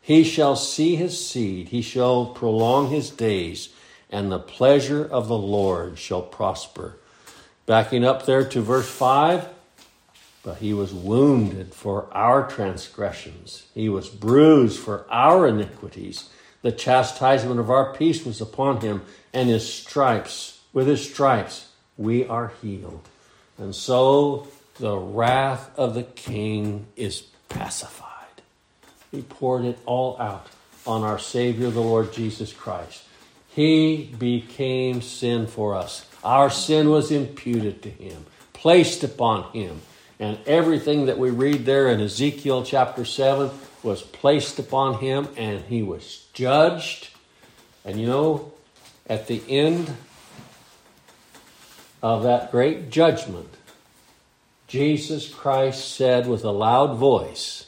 He 0.00 0.24
shall 0.24 0.56
see 0.56 0.96
his 0.96 1.24
seed, 1.24 1.68
he 1.68 1.82
shall 1.82 2.26
prolong 2.26 2.90
his 2.90 3.10
days, 3.10 3.68
and 4.12 4.30
the 4.30 4.38
pleasure 4.38 5.04
of 5.04 5.26
the 5.26 5.36
Lord 5.36 5.98
shall 5.98 6.22
prosper. 6.22 6.98
Backing 7.66 8.04
up 8.04 8.26
there 8.26 8.44
to 8.44 8.60
verse 8.60 8.88
5 8.88 9.48
but 10.42 10.58
he 10.58 10.74
was 10.74 10.92
wounded 10.92 11.72
for 11.72 12.08
our 12.12 12.48
transgressions, 12.48 13.66
he 13.74 13.88
was 13.88 14.08
bruised 14.08 14.78
for 14.78 15.06
our 15.10 15.46
iniquities. 15.46 16.28
The 16.62 16.72
chastisement 16.72 17.60
of 17.60 17.70
our 17.70 17.94
peace 17.94 18.24
was 18.24 18.40
upon 18.40 18.80
him, 18.80 19.02
and 19.32 19.48
his 19.48 19.72
stripes, 19.72 20.60
with 20.72 20.86
his 20.86 21.08
stripes, 21.08 21.68
we 21.96 22.26
are 22.26 22.52
healed. 22.60 23.08
And 23.58 23.74
so 23.74 24.48
the 24.78 24.96
wrath 24.96 25.70
of 25.76 25.94
the 25.94 26.02
king 26.02 26.86
is 26.96 27.22
pacified. 27.48 28.08
He 29.10 29.22
poured 29.22 29.64
it 29.64 29.78
all 29.86 30.20
out 30.20 30.46
on 30.86 31.02
our 31.02 31.18
Savior, 31.18 31.70
the 31.70 31.80
Lord 31.80 32.12
Jesus 32.12 32.52
Christ. 32.52 33.02
He 33.54 34.14
became 34.18 35.02
sin 35.02 35.46
for 35.46 35.74
us. 35.74 36.06
Our 36.24 36.50
sin 36.50 36.88
was 36.88 37.10
imputed 37.10 37.82
to 37.82 37.90
him, 37.90 38.24
placed 38.52 39.04
upon 39.04 39.52
him. 39.52 39.82
And 40.18 40.38
everything 40.46 41.06
that 41.06 41.18
we 41.18 41.30
read 41.30 41.66
there 41.66 41.88
in 41.88 42.00
Ezekiel 42.00 42.64
chapter 42.64 43.04
7 43.04 43.50
was 43.82 44.02
placed 44.02 44.58
upon 44.58 45.00
him, 45.00 45.28
and 45.36 45.64
he 45.64 45.82
was 45.82 46.26
judged. 46.32 47.10
And 47.84 48.00
you 48.00 48.06
know, 48.06 48.52
at 49.06 49.26
the 49.26 49.42
end 49.48 49.94
of 52.02 52.22
that 52.22 52.52
great 52.52 52.88
judgment, 52.88 53.48
Jesus 54.66 55.28
Christ 55.28 55.94
said 55.94 56.26
with 56.26 56.44
a 56.44 56.50
loud 56.50 56.96
voice, 56.96 57.66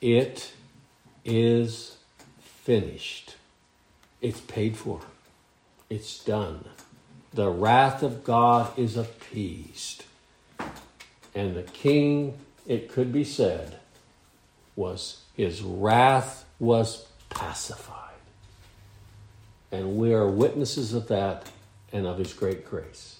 It 0.00 0.52
is 1.24 1.96
finished. 2.38 3.25
It's 4.20 4.40
paid 4.40 4.76
for. 4.76 5.00
It's 5.88 6.22
done. 6.24 6.64
The 7.32 7.50
wrath 7.50 8.02
of 8.02 8.24
God 8.24 8.76
is 8.78 8.96
appeased. 8.96 10.04
And 11.34 11.54
the 11.54 11.62
king, 11.62 12.38
it 12.66 12.88
could 12.88 13.12
be 13.12 13.24
said, 13.24 13.78
was 14.74 15.22
his 15.34 15.62
wrath 15.62 16.44
was 16.58 17.06
pacified. 17.28 17.92
And 19.70 19.96
we 19.96 20.14
are 20.14 20.26
witnesses 20.26 20.94
of 20.94 21.08
that 21.08 21.50
and 21.92 22.06
of 22.06 22.18
his 22.18 22.32
great 22.32 22.64
grace. 22.64 23.15